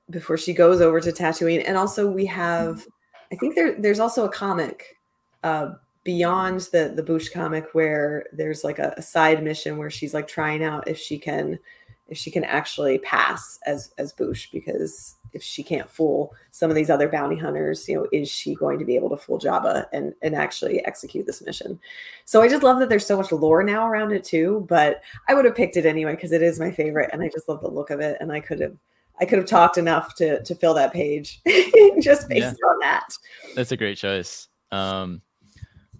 [0.09, 1.63] before she goes over to Tatooine.
[1.65, 2.85] And also we have,
[3.31, 4.97] I think there there's also a comic
[5.43, 10.13] uh, beyond the the Boushh comic where there's like a, a side mission where she's
[10.13, 11.59] like trying out if she can
[12.07, 16.75] if she can actually pass as as Boushh because if she can't fool some of
[16.75, 19.85] these other bounty hunters, you know, is she going to be able to fool Jabba
[19.93, 21.79] and and actually execute this mission?
[22.25, 24.65] So I just love that there's so much lore now around it too.
[24.67, 27.47] But I would have picked it anyway because it is my favorite, and I just
[27.47, 28.17] love the look of it.
[28.19, 28.75] And I could have
[29.19, 31.41] I could have talked enough to to fill that page
[32.01, 32.67] just based yeah.
[32.67, 33.13] on that.
[33.55, 34.47] That's a great choice.
[34.71, 35.21] Um,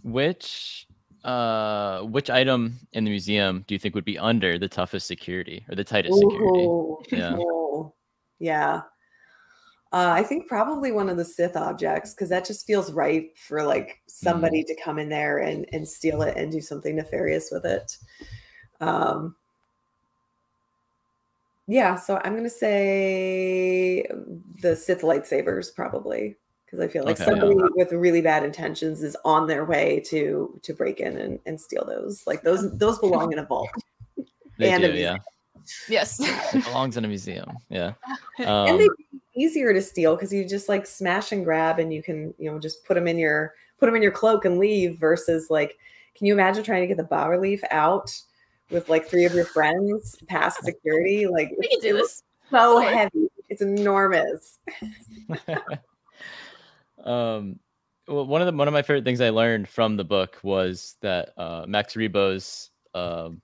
[0.03, 0.88] which
[1.25, 5.65] uh which item in the museum do you think would be under the toughest security
[5.67, 6.97] or the tightest Ooh.
[7.01, 7.17] security?
[7.21, 7.38] Yeah.
[8.41, 8.84] Yeah.
[9.92, 13.64] Uh, I think probably one of the Sith objects because that just feels right for
[13.64, 14.68] like somebody mm.
[14.68, 17.98] to come in there and and steal it and do something nefarious with it.
[18.82, 19.36] Um,
[21.68, 24.06] yeah, so I'm gonna say
[24.62, 26.36] the Sith lightsabers probably
[26.66, 27.68] because I feel like okay, somebody yeah.
[27.74, 31.84] with really bad intentions is on their way to to break in and, and steal
[31.86, 32.28] those.
[32.28, 33.70] Like those those belong in a vault.
[34.60, 35.18] They and do, yeah.
[35.88, 36.20] Yes,
[36.53, 37.57] it belongs in a museum.
[37.70, 37.93] Yeah,
[38.39, 38.88] um, and they
[39.36, 42.59] easier to steal because you just like smash and grab, and you can you know
[42.59, 44.97] just put them in your put them in your cloak and leave.
[44.97, 45.78] Versus like,
[46.15, 48.11] can you imagine trying to get the bas relief out
[48.70, 51.28] with like three of your friends past security?
[51.28, 52.24] Like, we can do this.
[52.49, 54.57] So heavy, it's enormous.
[57.03, 57.59] um,
[58.09, 60.95] well, one of the one of my favorite things I learned from the book was
[61.01, 63.42] that uh, Max Rebo's um,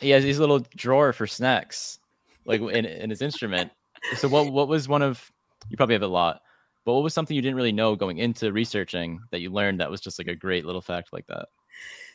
[0.00, 1.98] he has his little drawer for snacks,
[2.44, 3.70] like in, in his instrument.
[4.16, 5.30] So what what was one of
[5.68, 6.42] you probably have a lot,
[6.84, 9.90] but what was something you didn't really know going into researching that you learned that
[9.90, 11.48] was just like a great little fact like that?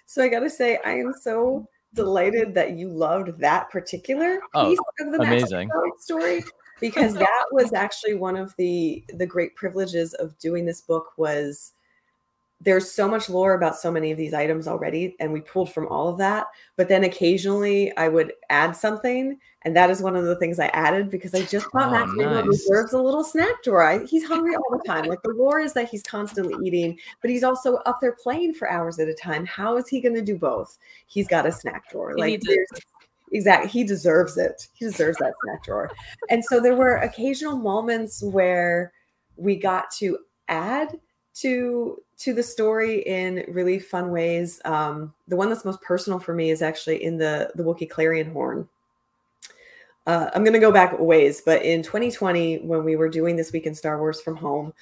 [0.05, 4.79] So I gotta say, I am so delighted that you loved that particular oh, piece
[4.79, 5.69] oh, of the amazing
[5.99, 6.43] story
[6.79, 11.73] because that was actually one of the the great privileges of doing this book was
[12.59, 15.87] there's so much lore about so many of these items already and we pulled from
[15.87, 20.25] all of that but then occasionally i would add something and that is one of
[20.25, 22.45] the things i added because i just thought oh, max nice.
[22.45, 25.05] deserves a little snack drawer I, he's hungry all the time.
[25.05, 28.69] Like the lore is that he's constantly eating but he's also up there playing for
[28.69, 29.45] hours at a time.
[29.45, 30.77] How is he going to do both?
[31.07, 32.13] He's got a snack drawer.
[32.15, 32.41] He like
[33.31, 34.67] exactly he deserves it.
[34.73, 35.91] He deserves that snack drawer.
[36.29, 38.93] And so there were occasional moments where
[39.35, 40.99] we got to add
[41.35, 44.59] to to the story in really fun ways.
[44.65, 48.31] Um, the one that's most personal for me is actually in the the Wookiee Clarion
[48.31, 48.67] Horn.
[50.05, 53.51] Uh, I'm going to go back ways, but in 2020, when we were doing this
[53.51, 54.73] week in Star Wars from home,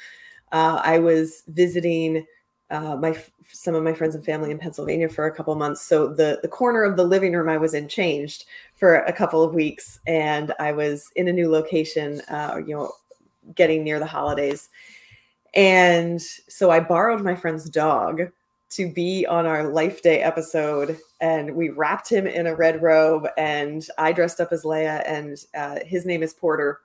[0.52, 2.28] uh, I was visiting
[2.70, 3.18] uh, my
[3.52, 5.82] some of my friends and family in Pennsylvania for a couple months.
[5.82, 9.44] So the the corner of the living room I was in changed for a couple
[9.44, 12.22] of weeks, and I was in a new location.
[12.30, 12.92] Uh, you know,
[13.56, 14.70] getting near the holidays,
[15.56, 18.22] and so I borrowed my friend's dog
[18.72, 23.28] to be on our Life Day episode, and we wrapped him in a red robe,
[23.38, 26.82] and I dressed up as Leia, and uh, his name is Porter.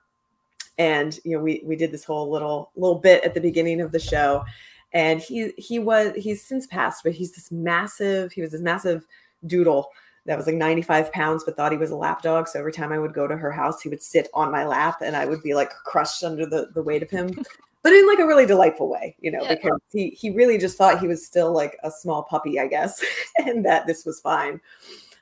[0.77, 3.91] And you know, we we did this whole little little bit at the beginning of
[3.91, 4.45] the show,
[4.93, 8.31] and he he was he's since passed, but he's this massive.
[8.31, 9.05] He was this massive
[9.47, 9.89] doodle
[10.25, 12.47] that was like 95 pounds, but thought he was a lap dog.
[12.47, 15.01] So every time I would go to her house, he would sit on my lap
[15.01, 17.43] and I would be like crushed under the, the weight of him
[17.83, 19.55] but in like a really delightful way, you know, yeah.
[19.55, 23.03] because he he really just thought he was still like a small puppy, I guess,
[23.37, 24.61] and that this was fine.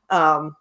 [0.09, 0.55] Um,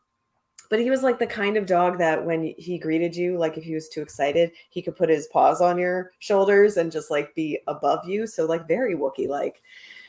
[0.71, 3.65] but he was like the kind of dog that when he greeted you, like if
[3.65, 7.35] he was too excited, he could put his paws on your shoulders and just like
[7.35, 8.27] be above you.
[8.27, 9.63] So like very Wookiee like.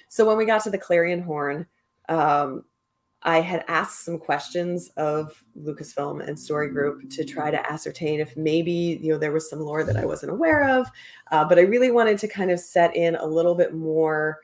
[0.09, 1.65] So when we got to the clarion horn,
[2.09, 2.65] um,
[3.23, 8.37] I had asked some questions of Lucasfilm and Story Group to try to ascertain if
[8.37, 10.87] maybe you know there was some lore that I wasn't aware of,
[11.31, 14.39] uh, but I really wanted to kind of set in a little bit more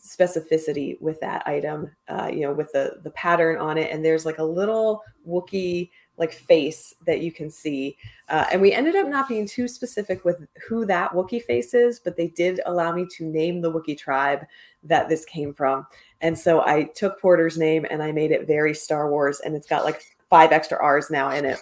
[0.00, 4.24] specificity with that item, uh, you know, with the the pattern on it, and there's
[4.24, 7.96] like a little Wookiee like face that you can see.
[8.28, 11.98] Uh, and we ended up not being too specific with who that Wookiee face is,
[11.98, 14.44] but they did allow me to name the Wookiee tribe
[14.82, 15.86] that this came from.
[16.20, 19.66] And so I took Porter's name and I made it very Star Wars, and it's
[19.66, 21.60] got like five extra R's now in it.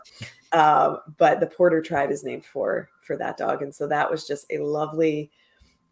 [0.52, 4.26] Um, but the Porter tribe is named for for that dog, and so that was
[4.26, 5.30] just a lovely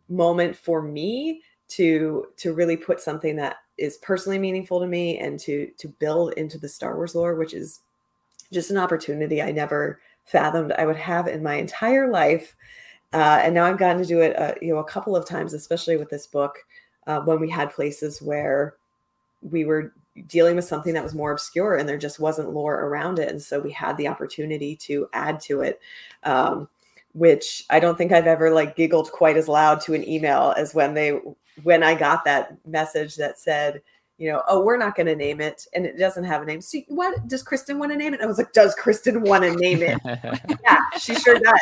[0.08, 5.38] moment for me to to really put something that is personally meaningful to me and
[5.40, 7.80] to to build into the Star Wars lore, which is
[8.52, 12.54] just an opportunity I never fathomed I would have in my entire life.
[13.12, 15.54] Uh, and now I've gotten to do it, uh, you know, a couple of times,
[15.54, 16.58] especially with this book,
[17.07, 18.74] uh, when we had places where
[19.42, 19.92] we were
[20.26, 23.28] dealing with something that was more obscure and there just wasn't lore around it.
[23.28, 25.80] And so we had the opportunity to add to it
[26.24, 26.68] um,
[27.16, 30.74] which i don't think i've ever like giggled quite as loud to an email as
[30.74, 31.18] when they
[31.62, 33.80] when i got that message that said
[34.18, 36.61] you know oh we're not going to name it and it doesn't have a name.
[36.61, 37.26] So what?
[37.26, 38.20] Does kristin want to name it?
[38.20, 39.98] And i was like does kristin want to name it?
[40.62, 41.61] Yeah she sure does.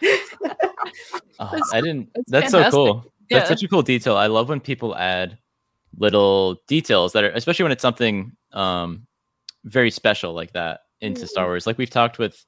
[1.40, 2.10] Oh, I didn't.
[2.28, 3.12] that's That's, so fantastic.
[3.30, 4.16] That's such a cool detail.
[4.16, 5.38] I love when people add
[5.98, 9.06] little details that are, especially when it's something um,
[9.64, 11.66] very special like that into Star Wars.
[11.66, 12.44] Like we've talked with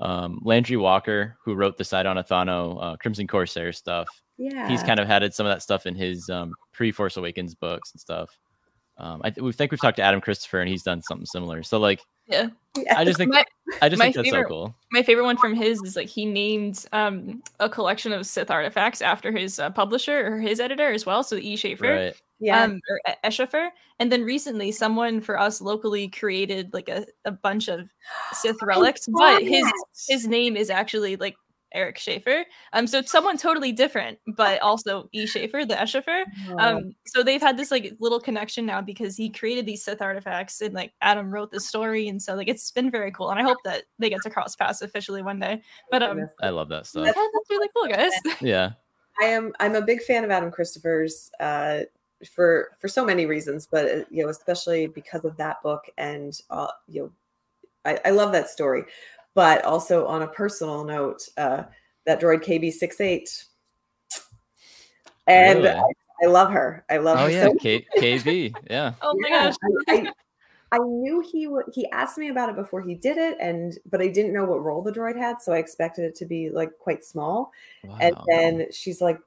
[0.00, 4.08] um, Landry Walker, who wrote the Sidon Ithano uh, Crimson Corsair stuff.
[4.36, 7.54] yeah He's kind of added some of that stuff in his um, pre Force Awakens
[7.54, 8.36] books and stuff.
[8.98, 11.62] Um, I th- we think we've talked to Adam Christopher, and he's done something similar.
[11.62, 12.48] So like, Yeah.
[12.96, 13.44] I just think My,
[13.82, 14.74] I just my think that's favorite- so cool.
[14.92, 19.02] my favorite one from his is like he named um a collection of Sith artifacts
[19.02, 21.22] after his uh, publisher or his editor as well.
[21.24, 21.56] So E.
[21.56, 21.92] Schaefer.
[21.92, 22.14] Right.
[22.40, 23.70] yeah um or E- Eschafer.
[23.98, 27.88] And then recently someone for us locally created like a, a bunch of
[28.32, 29.66] Sith relics, but his
[30.08, 31.34] his name is actually like
[31.72, 32.44] Eric Schaefer.
[32.72, 35.26] Um so it's someone totally different, but also E.
[35.26, 36.24] Schaefer, the Eschafer.
[36.58, 40.60] Um so they've had this like little connection now because he created these Sith artifacts
[40.60, 43.30] and like Adam wrote the story and so like it's been very cool.
[43.30, 45.62] And I hope that they get to cross paths officially one day.
[45.90, 47.06] But um I love that stuff.
[47.06, 48.12] yeah, that's really cool, guys.
[48.40, 48.72] Yeah.
[49.20, 51.80] I am I'm a big fan of Adam Christopher's uh,
[52.34, 56.40] for for so many reasons, but uh, you know especially because of that book and
[56.50, 57.10] uh, you know
[57.84, 58.84] I, I love that story,
[59.38, 61.62] but also on a personal note, uh,
[62.06, 63.44] that droid KB68,
[65.28, 65.68] and Really?
[65.68, 65.84] I,
[66.24, 66.84] I love her.
[66.90, 68.56] I love Oh her yeah, so K- KB.
[68.68, 68.94] Yeah.
[69.00, 69.54] Oh my yeah, gosh.
[69.88, 70.06] I, I,
[70.72, 71.66] I knew he would.
[71.72, 74.64] He asked me about it before he did it, and but I didn't know what
[74.64, 77.52] role the droid had, so I expected it to be like quite small.
[77.84, 77.96] Wow.
[78.00, 79.20] And then she's like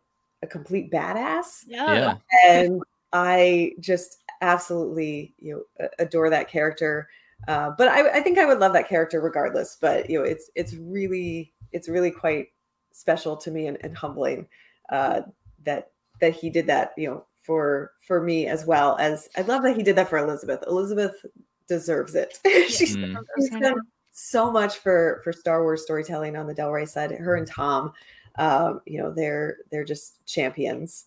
[0.43, 1.95] a complete badass, Yeah.
[1.95, 2.17] yeah.
[2.49, 2.81] and
[3.13, 7.07] I just absolutely you know adore that character.
[7.47, 9.77] Uh, but I, I think I would love that character regardless.
[9.79, 12.47] But you know, it's it's really it's really quite
[12.91, 14.47] special to me and, and humbling
[14.89, 15.21] uh,
[15.63, 16.93] that that he did that.
[16.97, 20.17] You know, for for me as well as I love that he did that for
[20.17, 20.63] Elizabeth.
[20.67, 21.25] Elizabeth
[21.67, 22.39] deserves it.
[22.69, 23.17] she's, Mm.
[23.37, 23.79] she's done
[24.11, 27.11] so much for for Star Wars storytelling on the Del Rey side.
[27.11, 27.93] Her and Tom,
[28.37, 31.05] um, you know, they're they're just champions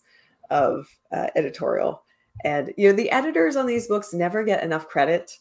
[0.49, 2.03] of uh, editorial.
[2.43, 5.37] And you know, the editors on these books never get enough credit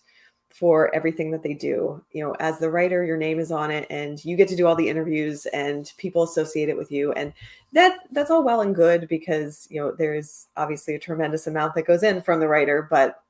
[0.54, 2.00] for everything that they do.
[2.12, 4.66] You know, as the writer, your name is on it, and you get to do
[4.68, 7.32] all the interviews, and people associate it with you, and
[7.72, 11.86] that that's all well and good because you know there's obviously a tremendous amount that
[11.88, 13.20] goes in from the writer, but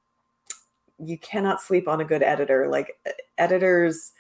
[0.99, 2.68] you cannot sleep on a good editor.
[2.68, 2.99] Like
[3.39, 4.12] editors,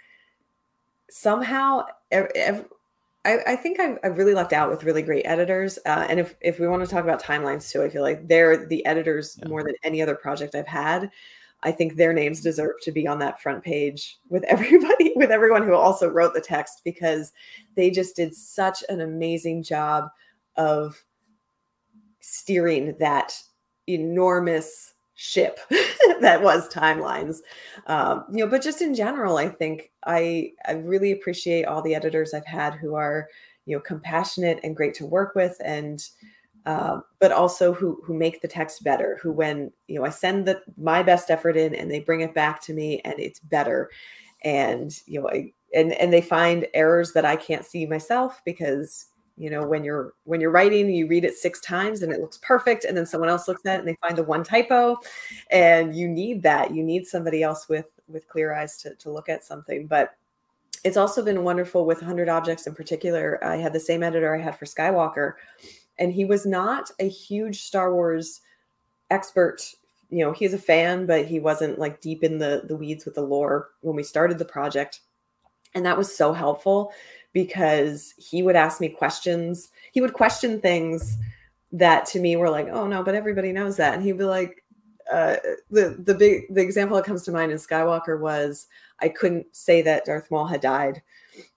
[1.10, 2.66] somehow, ev- ev-
[3.26, 5.78] I, I think I've, I've really lucked out with really great editors.
[5.86, 8.66] Uh, and if if we want to talk about timelines too, I feel like they're
[8.66, 9.48] the editors Yeah.
[9.48, 11.10] more than any other project I've had.
[11.64, 15.66] I think their names deserve to be on that front page with everybody, with everyone
[15.66, 17.32] who also wrote the text, because
[17.76, 20.08] they just did such an amazing job
[20.56, 21.04] of
[22.20, 23.38] steering that
[23.88, 25.60] enormous ship
[26.20, 27.38] that was timelines.
[27.86, 31.94] Um, you know but just in general i think i i really appreciate all the
[31.94, 33.28] editors i've had who are
[33.66, 36.08] you know compassionate and great to work with and
[36.66, 40.46] um, but also who who make the text better who when you know i send
[40.46, 43.90] the my best effort in and they bring it back to me and it's better.
[44.42, 49.06] And you know I, and and they find errors that i can't see myself because
[49.36, 52.38] you know when you're when you're writing you read it six times and it looks
[52.38, 54.96] perfect and then someone else looks at it and they find the one typo.
[55.50, 56.74] And you need that.
[56.74, 59.86] You need somebody else with with clear eyes to, to look at something.
[59.86, 60.14] But
[60.84, 63.42] it's also been wonderful with 100 objects in particular.
[63.42, 65.34] I had the same editor i had for skywalker
[65.98, 68.40] and he was not a huge star wars
[69.10, 69.62] expert.
[70.10, 73.14] You know he's a fan but he wasn't like deep in the the weeds with
[73.14, 75.00] the lore when we started the project.
[75.74, 76.92] And that was so helpful
[77.32, 79.70] because he would ask me questions.
[79.92, 81.16] He would question things
[81.72, 83.94] that to me were like oh no but everybody knows that.
[83.94, 84.64] And he'd be like
[85.12, 85.36] uh,
[85.70, 88.68] the the big the example that comes to mind in Skywalker was
[89.00, 91.02] I couldn't say that Darth Maul had died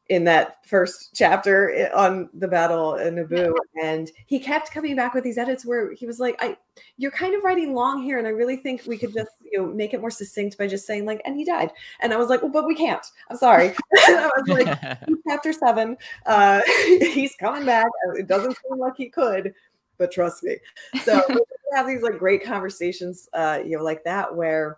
[0.09, 5.23] in that first chapter on the battle in Naboo, and he kept coming back with
[5.23, 6.57] these edits where he was like, "I,
[6.97, 9.67] you're kind of writing long here, and I really think we could just you know
[9.67, 12.41] make it more succinct by just saying like, and he died." And I was like,
[12.41, 13.05] "Well, but we can't.
[13.29, 15.97] I'm sorry." I was like, chapter seven.
[16.25, 17.87] Uh, he's coming back.
[18.15, 19.53] It doesn't seem like he could,
[19.97, 20.57] but trust me.
[21.03, 21.37] So we
[21.73, 24.77] have these like great conversations, uh, you know, like that where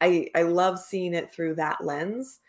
[0.00, 2.40] I I love seeing it through that lens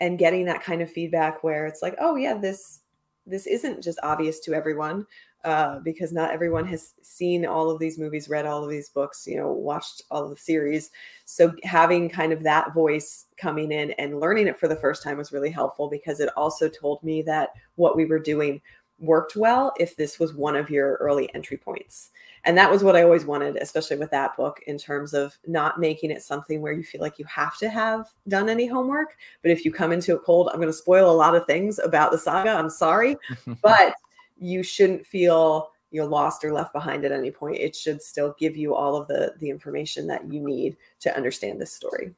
[0.00, 2.80] and getting that kind of feedback where it's like, oh yeah, this
[3.26, 5.06] this isn't just obvious to everyone,
[5.44, 9.26] uh, because not everyone has seen all of these movies, read all of these books,
[9.26, 10.90] you know, watched all of the series.
[11.26, 15.18] So having kind of that voice coming in and learning it for the first time
[15.18, 18.60] was really helpful because it also told me that what we were doing
[18.98, 22.10] worked well if this was one of your early entry points.
[22.44, 25.80] And that was what I always wanted, especially with that book, in terms of not
[25.80, 29.16] making it something where you feel like you have to have done any homework.
[29.42, 31.78] But if you come into it cold, I'm going to spoil a lot of things
[31.78, 32.50] about the saga.
[32.50, 33.16] I'm sorry.
[33.62, 33.94] but
[34.38, 38.56] you shouldn't feel you're lost or left behind at any point it should still give
[38.56, 42.14] you all of the the information that you need to understand this story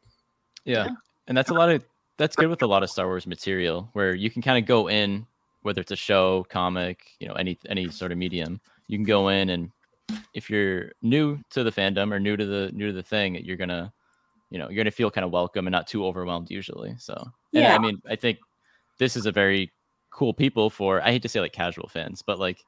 [0.65, 0.91] yeah, yeah.
[1.29, 1.85] and that's a lot of
[2.17, 4.89] that's good with a lot of star wars material where you can kind of go
[4.89, 5.25] in
[5.63, 9.29] whether it's a show comic you know any any sort of medium you can go
[9.29, 9.71] in and
[10.35, 13.57] if you're new to the fandom or new to the new to the thing you're
[13.57, 13.93] gonna
[14.51, 17.15] you know you're gonna feel kind of welcome and not too overwhelmed usually so
[17.53, 18.39] yeah i mean i think
[18.99, 19.73] this is a very
[20.11, 22.65] cool people for I hate to say like casual fans, but like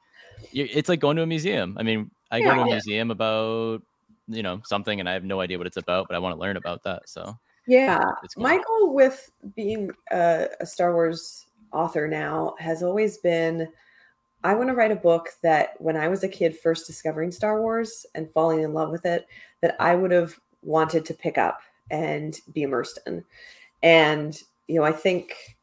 [0.53, 1.77] it's like going to a museum.
[1.79, 3.83] I mean, I yeah, go to a museum about
[4.29, 6.41] you know something and I have no idea what it's about, but I want to
[6.41, 7.09] learn about that.
[7.09, 7.37] So
[7.67, 8.01] yeah,
[8.35, 8.43] cool.
[8.43, 13.69] my goal with being a, a Star Wars author now has always been
[14.45, 17.61] I want to write a book that when I was a kid first discovering Star
[17.61, 19.27] Wars and falling in love with it,
[19.61, 23.25] that I would have wanted to pick up and be immersed in.
[23.83, 25.57] And, you know, I think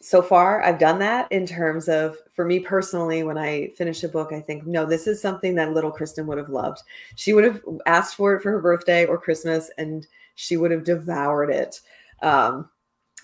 [0.00, 4.08] so far I've done that in terms of for me personally when I finish a
[4.08, 6.82] book I think no this is something that little Kristin would have loved.
[7.16, 10.84] She would have asked for it for her birthday or Christmas and she would have
[10.84, 11.80] devoured it.
[12.22, 12.68] Um,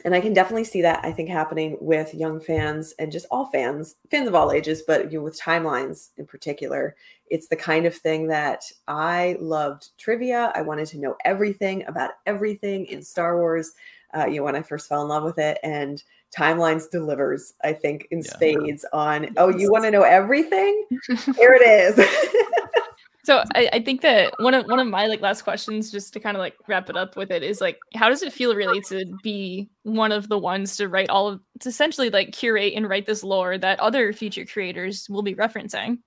[0.05, 3.47] and I can definitely see that I think happening with young fans and just all
[3.47, 6.97] fans, fans of all ages, but you know, with timelines in particular.
[7.29, 10.53] It's the kind of thing that I loved trivia.
[10.55, 13.73] I wanted to know everything about everything in Star Wars.
[14.13, 16.03] Uh, you know, when I first fell in love with it, and
[16.37, 18.31] timelines delivers i think in yeah.
[18.31, 20.87] spades on oh you want to know everything
[21.37, 21.97] here it is
[23.25, 26.21] so I, I, think that one of one of my like last questions just to
[26.21, 28.81] kind of like wrap it up with it is like how does it feel really
[28.83, 32.89] to be one of the ones to write all of to essentially like curate and
[32.89, 35.99] write this lore that other future creators will be referencing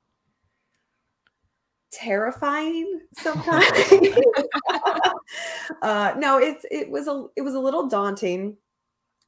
[1.91, 3.67] terrifying sometimes
[5.81, 8.57] uh no it's it was a it was a little daunting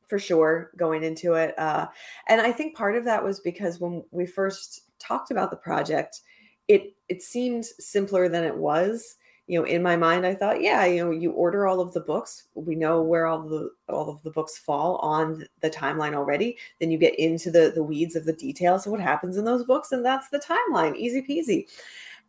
[0.07, 1.57] for sure going into it.
[1.57, 1.87] Uh,
[2.27, 6.21] and I think part of that was because when we first talked about the project,
[6.67, 9.15] it it seemed simpler than it was.
[9.47, 11.99] You know, in my mind, I thought, yeah, you know, you order all of the
[11.99, 12.47] books.
[12.55, 16.57] We know where all the all of the books fall on the timeline already.
[16.79, 19.63] Then you get into the the weeds of the details of what happens in those
[19.63, 21.67] books, and that's the timeline, easy peasy.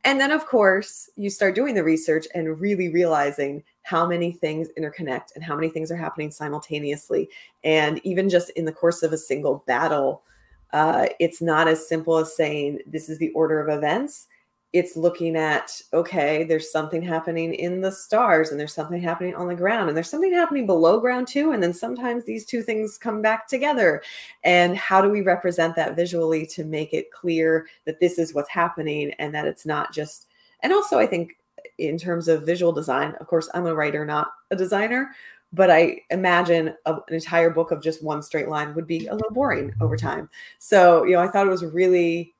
[0.04, 4.68] And then, of course, you start doing the research and really realizing how many things
[4.78, 7.28] interconnect and how many things are happening simultaneously.
[7.64, 10.22] And even just in the course of a single battle,
[10.72, 14.26] uh, it's not as simple as saying this is the order of events.
[14.72, 19.46] It's looking at okay there's something happening in the stars and there's something happening on
[19.46, 22.98] the ground and there's something happening below ground too and then sometimes these two things
[22.98, 24.02] come back together.
[24.44, 28.50] And how do we represent that visually to make it clear that this is what's
[28.50, 30.26] happening and that it's not just
[30.60, 31.36] and also i think
[31.78, 35.10] in terms of visual design of course i'm a writer not a designer
[35.52, 39.14] but I imagine a, an entire book of just one straight line would be a
[39.14, 40.28] little boring over time.
[40.58, 42.34] So, you know, I thought it was really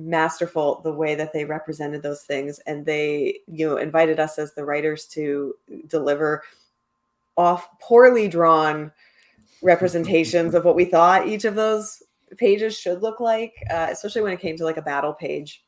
[0.00, 4.54] masterful the way that they represented those things and they you know invited us as
[4.54, 5.54] the writers to
[5.88, 6.42] deliver
[7.36, 8.90] off poorly drawn
[9.62, 12.02] representations of what we thought each of those
[12.38, 15.64] pages should look like uh, especially when it came to like a battle page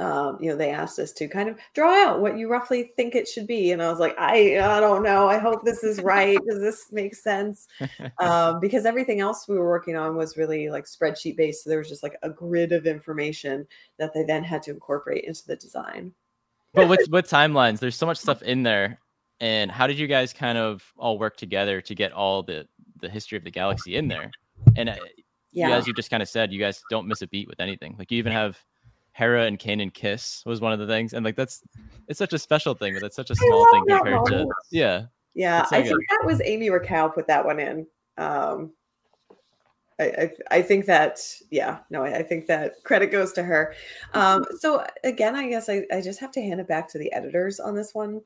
[0.00, 3.14] um, you know, they asked us to kind of draw out what you roughly think
[3.14, 3.70] it should be.
[3.70, 5.28] And I was like, I, I don't know.
[5.28, 6.36] I hope this is right.
[6.48, 7.68] Does this make sense?
[8.20, 11.64] Um, because everything else we were working on was really like spreadsheet based.
[11.64, 13.66] So there was just like a grid of information
[13.98, 16.12] that they then had to incorporate into the design.
[16.72, 18.98] but with, with timelines, there's so much stuff in there.
[19.40, 22.66] And how did you guys kind of all work together to get all the,
[23.00, 24.30] the history of the galaxy in there?
[24.76, 24.96] And uh,
[25.52, 25.76] yeah.
[25.76, 27.96] as you just kind of said, you guys don't miss a beat with anything.
[27.98, 28.58] Like you even have
[29.14, 31.62] Hera and Kanan kiss was one of the things, and like that's
[32.08, 35.06] it's such a special thing, but it's such a small thing compared to yeah.
[35.34, 37.86] Yeah, so I think that was Amy Richau put that one in.
[38.18, 38.72] Um,
[40.00, 41.20] I, I, I think that
[41.50, 43.74] yeah no I, I, think that credit goes to her.
[44.14, 47.12] Um, so again, I guess I, I just have to hand it back to the
[47.12, 48.20] editors on this one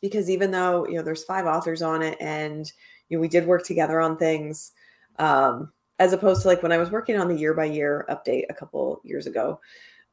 [0.00, 2.72] because even though you know there's five authors on it and
[3.08, 4.72] you know we did work together on things
[5.20, 8.44] um, as opposed to like when I was working on the year by year update
[8.48, 9.60] a couple years ago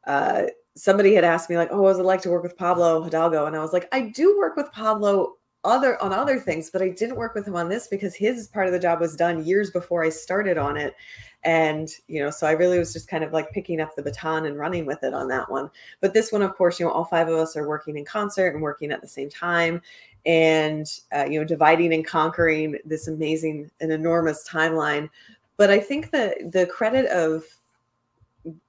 [0.07, 0.43] uh,
[0.75, 3.55] somebody had asked me like, "Oh, was it like to work with Pablo Hidalgo?" And
[3.55, 7.17] I was like, "I do work with Pablo other on other things, but I didn't
[7.17, 10.03] work with him on this because his part of the job was done years before
[10.03, 10.95] I started on it.
[11.43, 14.45] And you know, so I really was just kind of like picking up the baton
[14.45, 15.69] and running with it on that one.
[16.01, 18.53] But this one, of course, you know, all five of us are working in concert
[18.53, 19.81] and working at the same time,
[20.25, 25.09] and uh, you know, dividing and conquering this amazing and enormous timeline.
[25.57, 27.43] But I think that the credit of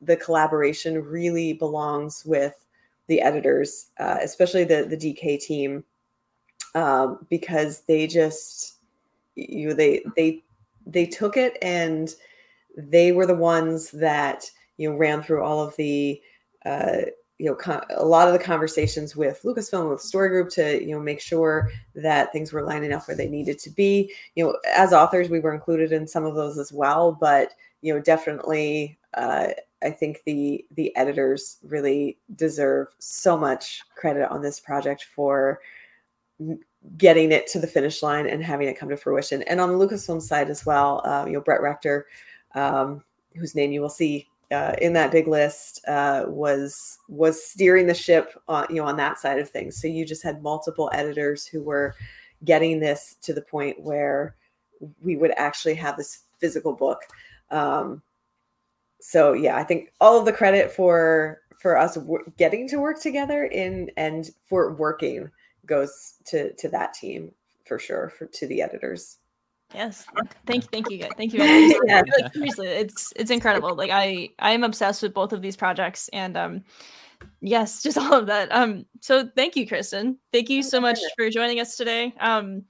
[0.01, 2.65] the collaboration really belongs with
[3.09, 5.85] the editors, uh, especially the the DK team,
[6.74, 8.77] um, because they just
[9.36, 10.43] you know, they they
[10.86, 12.15] they took it and
[12.77, 16.20] they were the ones that you know ran through all of the
[16.65, 17.03] uh,
[17.39, 20.94] you know con- a lot of the conversations with Lucasfilm with Story Group to you
[20.94, 24.12] know make sure that things were lining up where they needed to be.
[24.35, 27.94] You know, as authors, we were included in some of those as well, but you
[27.94, 29.48] know definitely uh,
[29.82, 35.61] I think the the editors really deserve so much credit on this project for
[36.97, 39.43] getting it to the finish line and having it come to fruition.
[39.43, 42.07] And on the Lucasfilm side as well, uh, you know Brett Rector,
[42.55, 43.03] um,
[43.35, 47.94] whose name you will see uh, in that big list, uh, was was steering the
[47.94, 49.81] ship, on, you know, on that side of things.
[49.81, 51.94] So you just had multiple editors who were
[52.44, 54.36] getting this to the point where
[55.03, 57.01] we would actually have this physical book.
[57.51, 58.03] Um,
[59.07, 63.01] so yeah, I think all of the credit for for us w- getting to work
[63.01, 65.31] together in and for working
[65.65, 67.31] goes to to that team
[67.69, 69.19] for sure for to the editors.
[69.73, 70.05] Yes.
[70.45, 70.69] Thank you.
[70.73, 71.05] Thank you.
[71.16, 71.45] Thank you.
[71.87, 72.03] Yeah.
[72.19, 73.77] Like, seriously, it's it's incredible.
[73.77, 76.65] Like I I am obsessed with both of these projects and um
[77.41, 78.49] yes, just all of that.
[78.51, 80.16] Um so thank you, Kristin.
[80.33, 82.12] Thank you so much for joining us today.
[82.19, 82.65] Um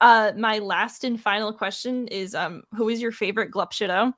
[0.00, 4.12] uh my last and final question is um who is your favorite Glup Shitto?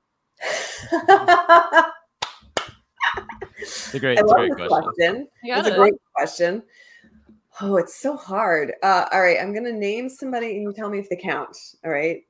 [3.60, 4.94] It's a great, I it's a love great this question.
[4.94, 5.28] question.
[5.44, 6.62] I It's a great question.
[7.60, 8.72] Oh, it's so hard.
[8.82, 11.56] Uh, all right, I'm gonna name somebody and you tell me if they count.
[11.84, 12.20] All right.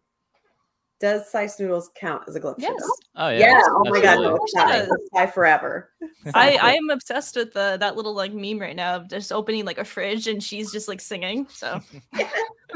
[1.00, 2.56] Does Sy Snootles count as a glove?
[2.58, 2.74] Yes.
[3.14, 3.38] Oh yeah.
[3.38, 3.62] Yeah.
[3.68, 4.68] Oh my god, no, Of it's course not.
[4.74, 4.88] it does.
[4.88, 5.90] Let's tie forever.
[6.34, 9.64] I, I am obsessed with the that little like meme right now of just opening
[9.64, 11.46] like a fridge and she's just like singing.
[11.50, 11.80] So
[12.18, 12.28] yeah.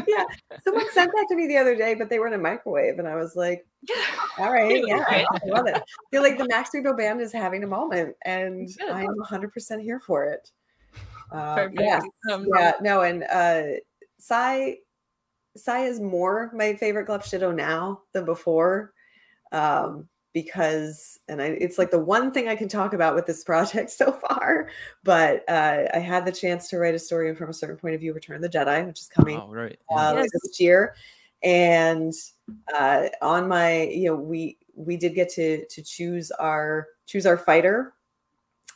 [0.07, 0.25] yeah.
[0.63, 3.09] Someone sent that to me the other day, but they were in a microwave, and
[3.09, 3.67] I was like,
[4.39, 5.27] all right, yeah, right?
[5.33, 5.75] I love it.
[5.77, 5.83] I
[6.13, 9.99] feel like the Max Rebo band is having a moment, and I am 100% here
[9.99, 10.49] for it.
[11.33, 11.81] Uh, Perfect.
[11.81, 13.81] yes, Um, yeah, no, and uh,
[14.19, 14.77] Sy,
[15.57, 18.93] Sy is more my favorite Glup Shitto now than before,
[19.53, 23.45] um, because, and I, it's like the one thing I can talk about with this
[23.53, 24.69] project so far.
[25.05, 28.01] But uh, I had the chance to write a story from a certain point of
[28.01, 29.79] view, Return of the Jedi, which is coming Oh right.
[29.95, 30.31] uh, Yes.
[30.43, 30.95] this year.
[31.43, 32.15] And
[32.75, 37.37] uh, on my, you know, we we did get to to choose our choose our
[37.37, 37.95] fighter,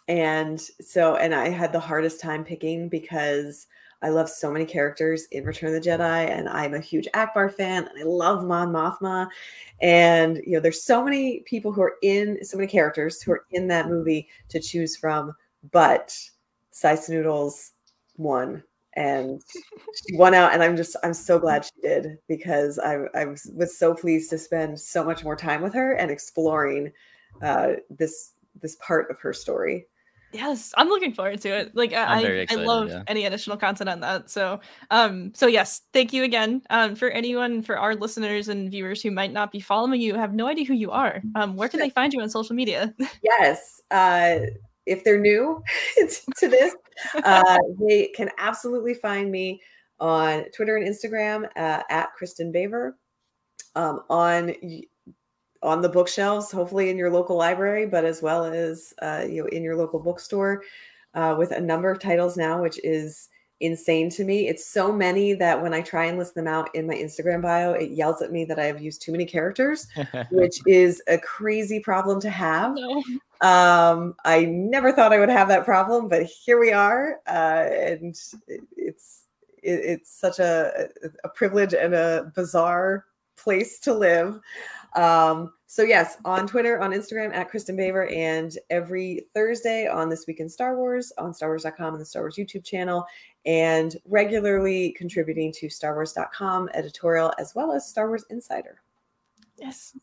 [0.09, 3.69] and so and I had the hardest time picking because
[4.03, 7.53] I love so many characters in Return of the Jedi, and I'm a huge Ackbar
[7.53, 9.29] fan, and I love Mon Mothma,
[9.81, 13.45] and you know, there's so many people who are in so many characters who are
[13.51, 15.33] in that movie to choose from,
[15.73, 16.17] but
[16.71, 17.71] Sy Snootles
[18.17, 18.63] won
[18.97, 19.43] and
[19.95, 23.51] she won out and i'm just i'm so glad she did because i, I was,
[23.55, 26.93] was so pleased to spend so much more time with her and exploring
[27.43, 28.33] uh, this
[28.63, 29.87] this part of her story
[30.37, 31.75] Yes, I'm looking forward to it.
[31.75, 33.03] Like I'm I, very I love yeah.
[33.07, 34.31] any additional content on that.
[34.31, 34.61] So,
[34.91, 36.63] um, so yes, thank you again.
[36.71, 40.35] Um, for anyone, for our listeners and viewers who might not be following you, have
[40.35, 41.23] no idea who you are.
[41.35, 42.95] Um, where can they find you on social media?
[43.23, 44.39] yes uh,
[44.87, 45.63] if they're new
[46.37, 46.75] to this
[47.25, 49.61] uh, they can absolutely find me
[49.99, 52.93] on twitter and instagram uh, at kristin baver
[53.75, 54.83] um, on y-
[55.67, 59.49] on the bookshelves hopefully in your local library but as well as uh, you know
[59.49, 60.63] in your local bookstore
[61.15, 63.29] uh, with a number of titles now which is
[63.61, 66.87] insane to me it's so many that when i try and list them out in
[66.87, 69.89] my instagram bio it yells at me that i have used too many characters
[70.31, 73.03] which is a crazy problem to have no.
[73.41, 78.19] um, I never thought I would have that problem, but here we are, uh, and
[78.77, 79.27] it's
[79.67, 80.89] it, it's such a
[81.25, 83.05] a privilege and a bizarre
[83.37, 84.41] place to live.
[84.95, 90.27] Um, so yes, on Twitter, on Instagram at Kristin Baver, and every Thursday on This
[90.27, 93.05] Week in Star Wars on StarWars.com and the Star Wars YouTube channel,
[93.45, 98.81] and regularly contributing to StarWars.com editorial as well as Star Wars Insider.
[99.59, 99.97] Yes.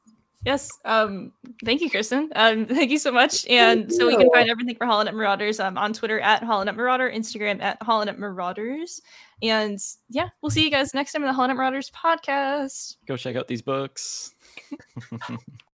[0.46, 0.70] Yes.
[0.84, 1.32] Um,
[1.64, 2.28] thank you, Kristin.
[2.36, 3.48] Um, thank you so much.
[3.48, 7.10] And so we can find everything for Holonet Marauders um, on Twitter at Holonet Marauder,
[7.10, 9.02] Instagram at Holonet Marauders.
[9.42, 9.80] And
[10.10, 12.98] yeah, we'll see you guys next time in the Holonet Marauders podcast.
[13.08, 14.36] Go check out these books.